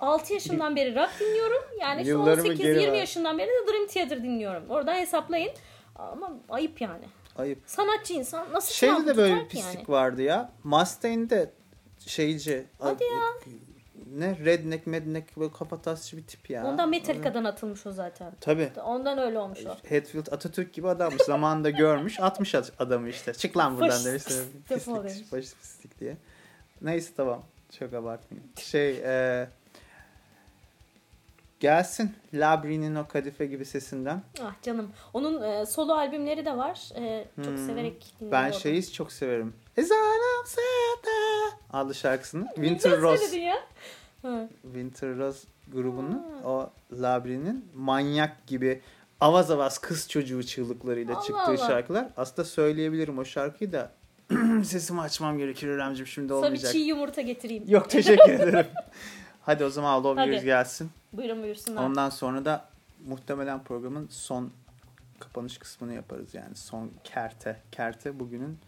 [0.00, 1.62] 6 yaşından beri rock dinliyorum.
[1.80, 2.92] Yani geri 18-20 ver.
[2.92, 4.62] yaşından beri de Dream Theater dinliyorum.
[4.68, 5.50] Oradan hesaplayın.
[5.96, 7.04] Ama ayıp yani.
[7.36, 7.58] Ayıp.
[7.66, 9.88] Sanatçı insan nasıl Şeyde de böyle bir pislik yani?
[9.88, 10.52] vardı ya.
[10.64, 11.50] Mustaine'de
[12.06, 12.66] şeyci.
[12.78, 13.54] Hadi ya.
[14.14, 16.66] Ne redneck medneck böyle kafatasçı bir tip ya.
[16.66, 18.32] Ondan Metallica'dan atılmış o zaten.
[18.40, 18.70] Tabii.
[18.84, 19.68] Ondan öyle olmuş o.
[19.68, 21.22] Hatfield Atatürk gibi adammış.
[21.22, 22.20] Zamanında görmüş.
[22.20, 23.32] Atmış ad- adamı işte.
[23.32, 24.24] Çık lan buradan demiş.
[24.68, 26.16] Pislik, faşist pislik diye.
[26.82, 27.42] Neyse tamam.
[27.78, 28.50] Çok abartmayayım.
[28.56, 29.48] Şey e,
[31.60, 34.22] gelsin Labri'nin o kadife gibi sesinden.
[34.42, 34.90] Ah canım.
[35.12, 36.88] Onun e, solo albümleri de var.
[36.96, 37.66] E, çok Hmm.
[37.66, 38.32] severek dinliyorum.
[38.44, 39.54] Ben şeyi çok severim.
[39.76, 41.10] Ezanım Seda
[41.72, 42.46] adlı şarkısını.
[42.54, 43.38] Winter Rose.
[43.38, 43.56] ya.
[44.62, 48.80] Winter Rose grubunun o Labri'nin manyak gibi
[49.20, 51.56] avaz avaz kız çocuğu çığlıklarıyla Allah çıktığı Allah.
[51.56, 52.08] şarkılar.
[52.16, 53.92] Aslında söyleyebilirim o şarkıyı da
[54.64, 56.72] sesimi açmam gerekir İremciğim şimdi Sana bir olmayacak.
[56.72, 57.64] çiğ yumurta getireyim.
[57.68, 58.66] Yok teşekkür ederim.
[59.42, 60.30] Hadi o zaman Love Hadi.
[60.30, 60.90] Years gelsin.
[61.12, 61.84] Buyurun buyursunlar.
[61.84, 62.64] Ondan sonra da
[63.06, 64.50] muhtemelen programın son
[65.20, 66.54] kapanış kısmını yaparız yani.
[66.56, 67.56] Son kerte.
[67.72, 68.58] Kerte bugünün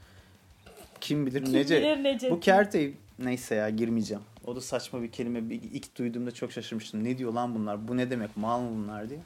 [1.00, 1.80] kim bilir Kim nece.
[1.80, 2.30] bilir nece.
[2.30, 4.22] Bu kerteyi neyse ya girmeyeceğim.
[4.46, 5.50] O da saçma bir kelime.
[5.50, 7.04] Bir- İlk duyduğumda çok şaşırmıştım.
[7.04, 7.88] Ne diyor lan bunlar?
[7.88, 8.36] Bu ne demek?
[8.36, 9.20] Mal mı bunlar diye.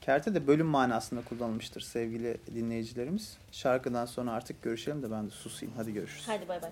[0.00, 3.36] Kerte de bölüm manasında kullanılmıştır sevgili dinleyicilerimiz.
[3.52, 5.74] Şarkıdan sonra artık görüşelim de ben de susayım.
[5.76, 6.24] Hadi görüşürüz.
[6.28, 6.70] Hadi bay bay.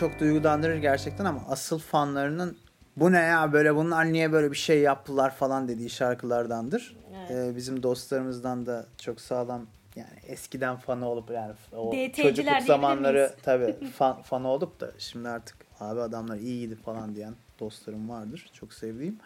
[0.00, 2.56] Çok duygulandırır gerçekten ama asıl fanlarının
[2.96, 6.96] bu ne ya böyle bunlar niye böyle bir şey yaptılar falan dediği şarkılardandır.
[7.18, 7.30] Evet.
[7.30, 13.76] Ee, bizim dostlarımızdan da çok sağlam yani eskiden fanı olup yani o çocukluk zamanları tabii
[13.96, 18.50] fan, fanı olup da şimdi artık abi adamlar iyiydi falan diyen dostlarım vardır.
[18.52, 19.18] Çok sevdiğim.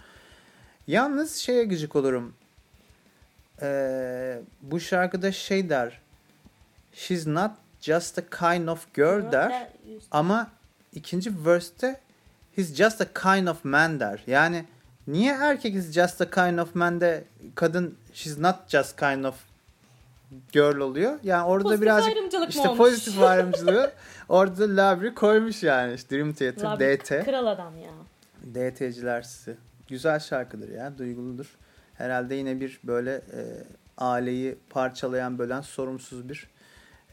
[0.86, 2.34] Yalnız şeye gıcık olurum.
[3.62, 6.00] Ee, bu şarkıda şey der.
[6.92, 7.50] She's not
[7.80, 9.68] just a kind of girl der.
[10.10, 10.50] Ama
[10.94, 12.00] ikinci verse'te
[12.56, 14.22] he's just a kind of man der.
[14.26, 14.64] Yani
[15.06, 17.24] niye erkek is just a kind of man de
[17.54, 19.34] kadın she's not just kind of
[20.52, 21.18] girl oluyor.
[21.22, 22.78] Yani orada Pozitif biraz ayrımcılık mı işte olmuş?
[22.78, 23.92] pozitif ayrımcılığı
[24.28, 25.94] orada Labri koymuş yani.
[25.94, 27.08] İşte Dream Theater, Labri DT.
[27.24, 27.90] Kral adam ya.
[28.54, 29.56] DT'ciler sizi.
[29.88, 31.46] Güzel şarkıdır ya, duyguludur.
[31.94, 33.40] Herhalde yine bir böyle e,
[33.98, 36.48] aileyi parçalayan, bölen sorumsuz bir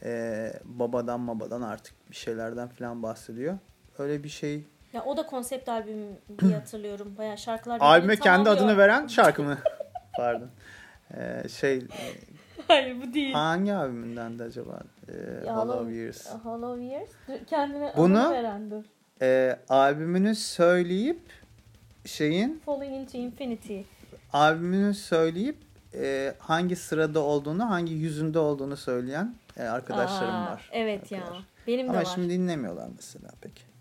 [0.02, 3.58] e, babadan babadan artık bir şeylerden falan bahsediyor.
[3.98, 5.96] Öyle bir şey Ya o da konsept albüm
[6.38, 7.14] diye hatırlıyorum.
[7.18, 9.58] Bayağı şarkılar Albüme kendi adını veren şarkı mı?
[10.16, 10.48] Pardon.
[11.16, 11.82] Ee, şey
[12.68, 13.32] Hayır bu değil.
[13.32, 14.80] hangi albümünden de acaba?
[15.08, 15.12] Ee,
[15.46, 16.34] Ya, Hollow Years.
[16.44, 17.08] Hollow Years.
[17.46, 18.84] Kendine Bunu- adını veren dur.
[19.22, 21.20] Ee, albümünü söyleyip
[22.04, 23.80] şeyin Falling into Infinity.
[24.32, 25.56] albümünü söyleyip
[25.94, 30.70] e, hangi sırada olduğunu, hangi yüzünde olduğunu söyleyen e, arkadaşlarım Aa, var.
[30.72, 31.18] Evet ya.
[31.18, 31.44] Arkadaşlar.
[31.66, 32.08] Benim de Ama var.
[32.14, 33.71] şimdi dinlemiyorlar mesela pek.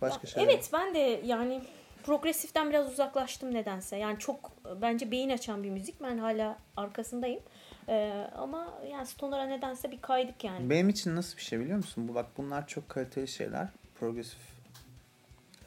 [0.00, 0.48] Başka şeyler.
[0.48, 1.62] Evet ben de yani
[2.02, 3.96] progresiften biraz uzaklaştım nedense.
[3.96, 6.02] Yani çok bence beyin açan bir müzik.
[6.02, 7.40] Ben hala arkasındayım.
[7.88, 10.70] Ee, ama yani Stoner'a nedense bir kaydık yani.
[10.70, 12.08] Benim için nasıl bir şey biliyor musun?
[12.08, 13.68] Bu bak bunlar çok kaliteli şeyler.
[13.94, 14.38] Progresif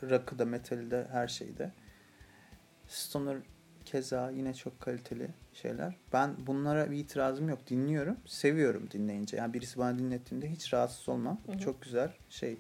[0.04, 1.72] rock'ı da metali de her şeyde.
[2.88, 3.38] Stoner
[3.86, 5.96] keza yine çok kaliteli şeyler.
[6.14, 7.60] Ben bunlara bir itirazım yok.
[7.70, 8.18] Dinliyorum.
[8.26, 9.38] Seviyorum dinleyince.
[9.38, 11.40] Yani birisi bana dinlettiğinde hiç rahatsız olmam.
[11.46, 11.60] Hı hı.
[11.60, 12.58] Çok güzel şey.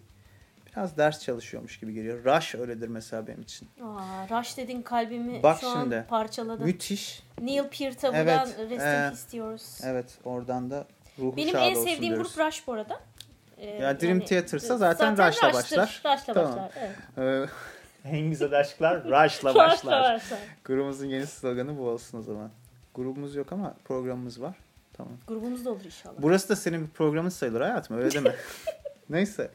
[0.76, 2.26] Biraz ders çalışıyormuş gibi geliyor.
[2.26, 3.70] Rush öyledir mesela benim için.
[3.84, 6.06] Aa, Rush dedin kalbimi Bak şu an şimdi.
[6.10, 6.64] parçaladı.
[6.64, 7.24] Müthiş.
[7.42, 9.80] Neil Peart'a buradan Evet, rest e, peace diyoruz.
[9.84, 10.86] Evet oradan da
[11.20, 12.36] ruhu Benim şad en sevdiğim diyoruz.
[12.36, 13.00] grup Rush bu arada.
[13.58, 15.78] Ee, Ya Dream Theater'sa zaten zaten Rush'la Rush'tır.
[15.78, 16.02] başlar.
[16.18, 16.52] Rush'la Tamam.
[16.52, 16.72] başlar.
[17.18, 17.50] Evet.
[18.06, 20.14] Ee, en güzel aşklar Rush'la Rush'la başlar.
[20.16, 20.40] başlar.
[20.66, 22.52] Grubumuzun yeni sloganı bu olsun o zaman.
[22.96, 24.56] Grubumuz yok ama programımız var.
[24.94, 25.14] Tamam.
[25.28, 26.16] Grubumuz da olur inşallah.
[26.20, 28.36] Burası da senin bir programın sayılır hayatım öyle deme.
[29.10, 29.52] Neyse.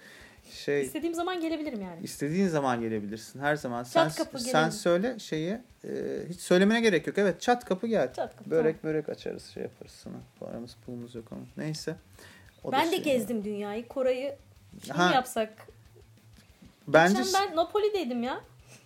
[0.53, 2.01] Şey İstediğim zaman gelebilirim yani.
[2.03, 3.83] istediğin zaman gelebilirsin her zaman.
[3.83, 4.73] Sen, Çat kapı sen gelelim.
[4.73, 5.51] söyle şeyi
[5.85, 5.91] e,
[6.29, 7.19] hiç söylemene gerek yok.
[7.19, 8.13] Evet çat kapı gel.
[8.15, 10.15] Çat kapı, Börek börek açarız şey yaparız sana.
[10.41, 11.41] Paramız pulumuz yok ama.
[11.57, 11.97] Neyse.
[12.65, 13.89] O Ben de şey- gezdim dünyayı.
[13.89, 14.37] Koray'ı
[14.87, 15.69] şey Ha, yapsak?
[16.89, 18.41] Bence Geçen ben Napoli'deydim ya.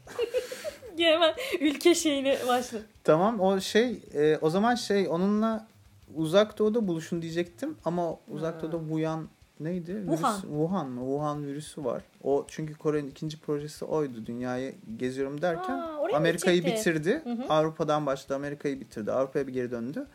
[0.99, 2.87] Hemen ülke şeyine başladım.
[3.05, 5.67] Tamam o şey e, o zaman şey onunla
[6.15, 9.29] uzak doğuda buluşun diyecektim ama uzak doğuda Wuhan
[9.65, 9.95] neydi?
[9.95, 10.41] Virüs, Wuhan.
[10.41, 11.01] Wuhan mı?
[11.01, 12.03] Wuhan virüsü var.
[12.23, 14.27] O çünkü Kore'nin ikinci projesi oydu.
[14.27, 17.21] Dünyayı geziyorum derken Aa, Amerika'yı bitirdi.
[17.25, 17.45] Hı hı.
[17.49, 18.35] Avrupa'dan başladı.
[18.35, 19.13] Amerika'yı bitirdi.
[19.13, 20.07] Avrupa'ya bir geri döndü.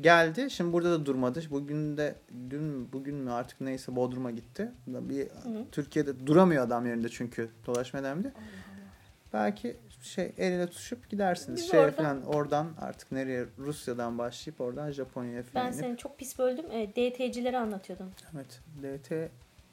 [0.00, 0.50] Geldi.
[0.50, 1.42] Şimdi burada da durmadı.
[1.50, 2.14] Bugün de
[2.50, 4.72] dün bugün mü artık neyse Bodrum'a gitti.
[4.86, 5.64] Bir hı.
[5.72, 8.34] Türkiye'de duramıyor adam yerinde çünkü dolaşmaya devam ediyor.
[9.32, 11.60] Belki şey el ele tutuşup gidersiniz.
[11.62, 15.80] Biz Şey oradan- falan oradan artık nereye Rusya'dan başlayıp oradan Japonya'ya falan Ben inip.
[15.84, 16.70] seni çok pis böldüm.
[16.70, 18.10] E, DT'cileri anlatıyordum.
[18.34, 18.60] Evet.
[18.82, 19.28] DT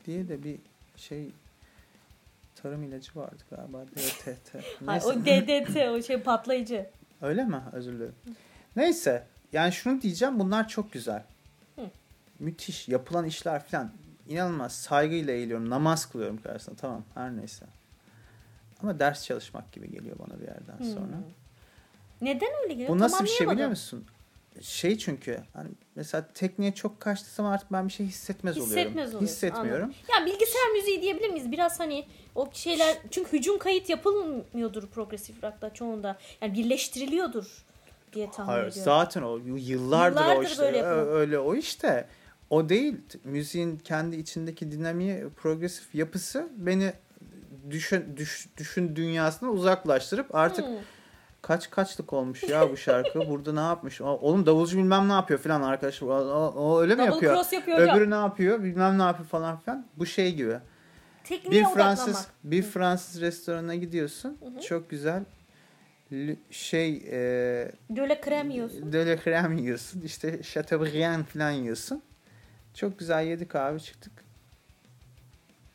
[0.05, 0.59] diye de bir
[0.95, 1.31] şey
[2.55, 3.85] tarım ilacı vardı galiba.
[3.87, 4.59] DTT.
[4.85, 6.89] Hayır, o DDT o şey patlayıcı.
[7.21, 7.61] Öyle mi?
[7.73, 8.15] Özür dilerim.
[8.75, 9.23] Neyse.
[9.53, 10.39] Yani şunu diyeceğim.
[10.39, 11.23] Bunlar çok güzel.
[11.75, 11.81] Hı.
[12.39, 12.87] Müthiş.
[12.87, 13.91] Yapılan işler falan
[14.27, 14.71] inanılmaz.
[14.75, 15.69] Saygıyla eğiliyorum.
[15.69, 16.75] Namaz kılıyorum karşısında.
[16.75, 17.03] Tamam.
[17.15, 17.65] Her neyse.
[18.83, 20.93] Ama ders çalışmak gibi geliyor bana bir yerden Hmm.
[20.93, 21.17] sonra.
[22.21, 22.89] Neden öyle geliyor?
[22.89, 24.05] Bu nasıl bir şey biliyor musun?
[24.61, 28.77] Şey çünkü hani mesela tekniğe çok kaçtı zaman artık ben bir şey hissetmez oluyorum.
[28.77, 29.83] Hissetmez oluyorsun, Hissetmiyorum.
[29.83, 29.93] anladım.
[30.19, 31.51] Ya bilgisayar müziği diyebilir miyiz?
[31.51, 32.05] Biraz hani
[32.35, 36.17] o şeyler çünkü hücum kayıt yapılmıyordur progresif rock'ta çoğunda.
[36.41, 37.65] Yani birleştiriliyordur
[38.13, 38.83] diye tahmin Hayır, ediyorum.
[38.85, 42.07] zaten o yıllardır, o Yıllardır işte böyle öyle o işte.
[42.49, 42.95] O değil.
[43.23, 46.93] Müziğin kendi içindeki dinamiği, progresif yapısı beni
[47.71, 50.73] düşün düş, düşün dünyasına uzaklaştırıp artık Hmm.
[51.41, 53.19] kaç kaçlık olmuş ya bu şarkı.
[53.29, 54.01] Burada ne yapmış?
[54.01, 56.07] O- Oğlum davulcu bilmem ne yapıyor falan arkadaşlar.
[56.07, 56.13] O,
[56.55, 57.35] o- öyle mi Double yapıyor?
[57.35, 57.97] cross yapıyor hocam.
[57.97, 58.63] Öbürü ne yapıyor?
[58.63, 59.85] Bilmem ne yapıyor falan filan.
[59.97, 60.57] Bu şey gibi.
[61.23, 61.69] Tekniğe Bir.
[61.69, 64.37] Fransız bir Fransız restoranına gidiyorsun.
[64.67, 65.23] Çok güzel
[66.51, 68.81] şey e, Böyle krem yiyorsun.
[68.93, 70.01] la crème yiyorsun.
[70.01, 72.01] İşte Chateaubriand falan yiyorsun.
[72.73, 74.13] Çok güzel yedik abi çıktık.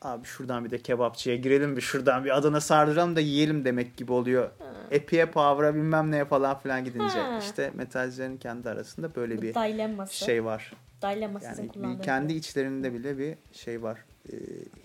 [0.05, 4.11] Abi şuradan bir de kebapçıya girelim bir şuradan bir Adana sardıralım da yiyelim demek gibi
[4.11, 4.49] oluyor.
[4.91, 7.19] Epiye Power'a bilmem neye falan filan gidince.
[7.19, 7.39] Ha.
[7.41, 10.15] işte metalcilerin kendi arasında böyle bir Dilemması.
[10.25, 10.73] şey var.
[11.01, 12.05] Dilemma sizin Yani bir kullandığınız.
[12.05, 13.99] kendi içlerinde bile bir şey var.
[14.29, 14.35] E,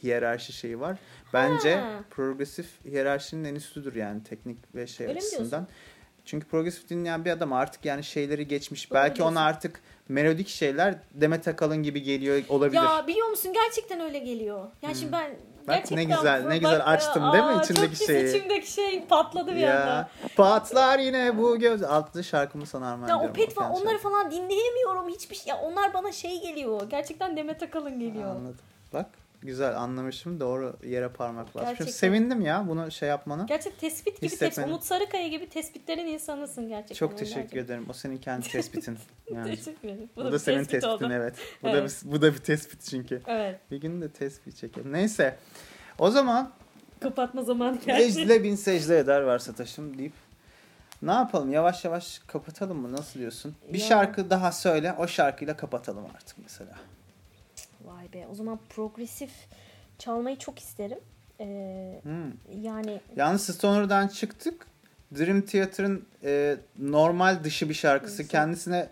[0.03, 0.99] hiyerarşi şeyi var.
[1.33, 2.05] Bence Ha.
[2.11, 5.51] progresif hiyerarşinin en üstüdür yani teknik ve şey Öyle mi açısından.
[5.51, 5.69] diyorsun?
[6.25, 8.93] Çünkü progresif dinleyen bir adam artık yani şeyleri geçmiş.
[8.93, 12.83] Belki ona artık melodik şeyler Demet Akalın gibi geliyor olabilir.
[12.83, 14.65] Ya biliyor musun gerçekten öyle geliyor.
[14.83, 15.31] Ya şimdi ben
[15.69, 18.29] Bak gerçekten ne güzel, ne bak- güzel açtım değil mi Aa, içindeki çok şeyi?
[18.37, 19.69] içimdeki şey patladı bir anda.
[19.69, 21.83] ya patlar yine bu göz.
[21.83, 25.51] Altlı şarkımı sana armağan Ya o pet falan kendi onları falan dinleyemiyorum hiçbir şey.
[25.51, 26.83] Ya onlar bana şey geliyor.
[26.91, 28.31] Gerçekten Demet Akalın geliyor.
[28.31, 28.65] Anladım.
[28.93, 29.07] Bak
[29.43, 30.41] güzel anlamışım.
[30.41, 31.87] Doğru yere parmak basmışım.
[31.89, 33.45] Sevindim ya bunu şey yapmana.
[33.45, 34.67] Gerçek tespit gibi tespit.
[34.67, 36.95] Umut Sarıkaya gibi tespitlerin insanısın gerçekten.
[36.95, 37.65] Çok teşekkür gerçekten.
[37.65, 37.87] ederim.
[37.91, 38.99] O senin kendi tespitin.
[39.35, 39.57] Yani.
[39.57, 40.11] Teşekkür ederim.
[40.17, 41.13] bu, bir da senin tespit tespitin oldu.
[41.15, 41.35] evet.
[41.63, 41.83] Bu Evet.
[42.05, 43.23] da bir, bu da bir tespit çünkü.
[43.27, 43.61] Evet.
[43.71, 44.93] Bir gün de tespit çekelim.
[44.93, 45.37] Neyse.
[45.99, 46.53] O zaman
[47.01, 48.03] Kapatma zamanı geldi.
[48.03, 50.13] Ecdile bin secde eder varsa taşım deyip
[51.03, 53.55] ne yapalım yavaş yavaş kapatalım mı nasıl diyorsun?
[53.73, 53.87] Bir Ya.
[53.87, 56.73] şarkı daha söyle o şarkıyla kapatalım artık mesela.
[57.85, 58.27] Vay be.
[58.33, 59.31] O zaman progresif
[59.99, 60.99] çalmayı çok isterim.
[61.41, 62.33] Ee, Hmm.
[62.63, 64.67] yani Yalnız Stoner'dan çıktık.
[65.19, 68.29] Dream Theater'ın e, normal dışı bir şarkısı.
[68.29, 68.89] Kendisine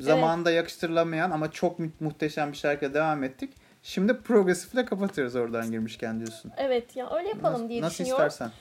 [0.00, 3.52] zamanında yakıştırılamayan ama çok mu- muhteşem bir şarkıyla devam ettik.
[3.82, 6.52] Şimdi progresifle kapatıyoruz oradan girmişken diyorsun.
[6.56, 8.26] evet ya öyle yapalım Nasıl, diye nasıl düşünüyorum.
[8.28, 8.52] istersen.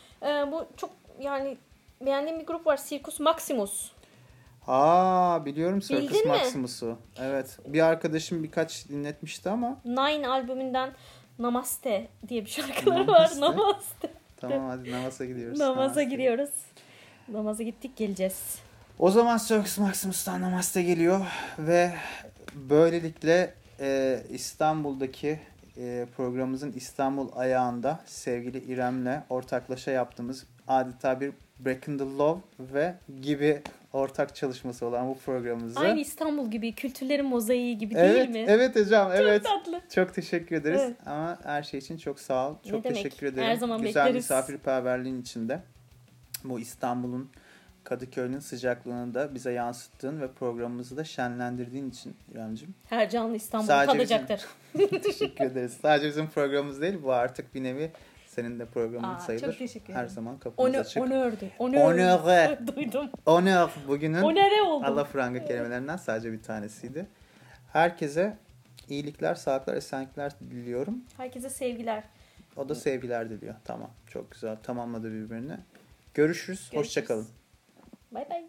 [0.48, 0.90] Ee, bu çok
[1.22, 1.58] yani
[2.06, 2.80] beğendiğim bir grup var.
[2.88, 3.92] Circus Maximus.
[4.70, 6.28] Aa biliyorum Circus Bildin mi?
[6.28, 6.98] Maximus'u.
[7.20, 7.58] Evet.
[7.68, 10.92] Bir arkadaşım birkaç dinletmişti ama Nine albümünden
[11.40, 13.42] Namaste diye bir şarkıları Namaste.
[13.42, 13.52] var.
[13.58, 14.10] Namaste.
[14.38, 15.60] tamam hadi namaza gidiyoruz.
[15.60, 16.04] Namaza Namaste.
[16.04, 16.50] giriyoruz.
[17.28, 18.56] Namaza gittik geleceğiz.
[19.00, 21.26] O zaman Circus Maximus'tan Namaste geliyor
[21.60, 21.94] ve
[22.56, 25.40] böylelikle e, İstanbul'daki
[25.78, 33.62] e, programımızın İstanbul ayağında sevgili İrem'le ortaklaşa yaptığımız adeta bir Breaking the Love ve gibi
[33.94, 35.80] ortak çalışması olan bu programımızı.
[35.80, 38.46] Aynı İstanbul gibi, kültürlerin mozaiği gibi evet, değil mi?
[38.50, 39.44] evet hocam, evet.
[39.44, 39.82] Çok tatlı.
[39.96, 40.98] Çok teşekkür ederiz Evet.
[41.06, 42.56] ama her şey için çok sağ ol.
[42.66, 43.04] Ne Çok demek.
[43.04, 43.48] teşekkür ederim.
[43.48, 44.24] Her zaman Güzel bekleriz.
[44.24, 45.62] misafirperverliğin içinde
[46.44, 47.30] bu İstanbul'un
[47.84, 52.76] Kadıköy'ün sıcaklığını da bize yansıttığın ve programımızı da şenlendirdiğin için İremciğim.
[52.90, 54.46] Her canlı İstanbul Sadece tadacaktır.
[55.04, 55.78] teşekkür ederiz.
[55.82, 57.92] Sadece bizim programımız değil bu artık bir nevi
[58.42, 59.46] senin de programın Aa, sayılır.
[59.46, 60.16] çok teşekkür Her ederim.
[60.16, 61.04] zaman kapımız Onu, açık.
[61.04, 61.50] onördü.
[61.60, 61.78] Onör.
[61.82, 62.60] Onöre.
[62.76, 63.10] Duydum.
[63.26, 64.86] Honor bugünün Onere oldu.
[64.86, 67.06] Alafranga kelimelerinden sadece bir tanesiydi.
[67.74, 68.38] Herkese
[68.90, 71.04] iyilikler, sağlıklar, esenlikler diliyorum.
[71.18, 72.04] Herkese sevgiler.
[72.56, 73.56] O da sevgiler diliyor.
[73.66, 73.90] Tamam.
[74.08, 74.58] Çok güzel.
[74.64, 75.54] Tamamladı birbirini.
[75.54, 76.60] Görüşürüz.
[76.60, 76.74] Görüşürüz.
[76.80, 77.28] Hoşçakalın.
[78.12, 78.46] Bay bay.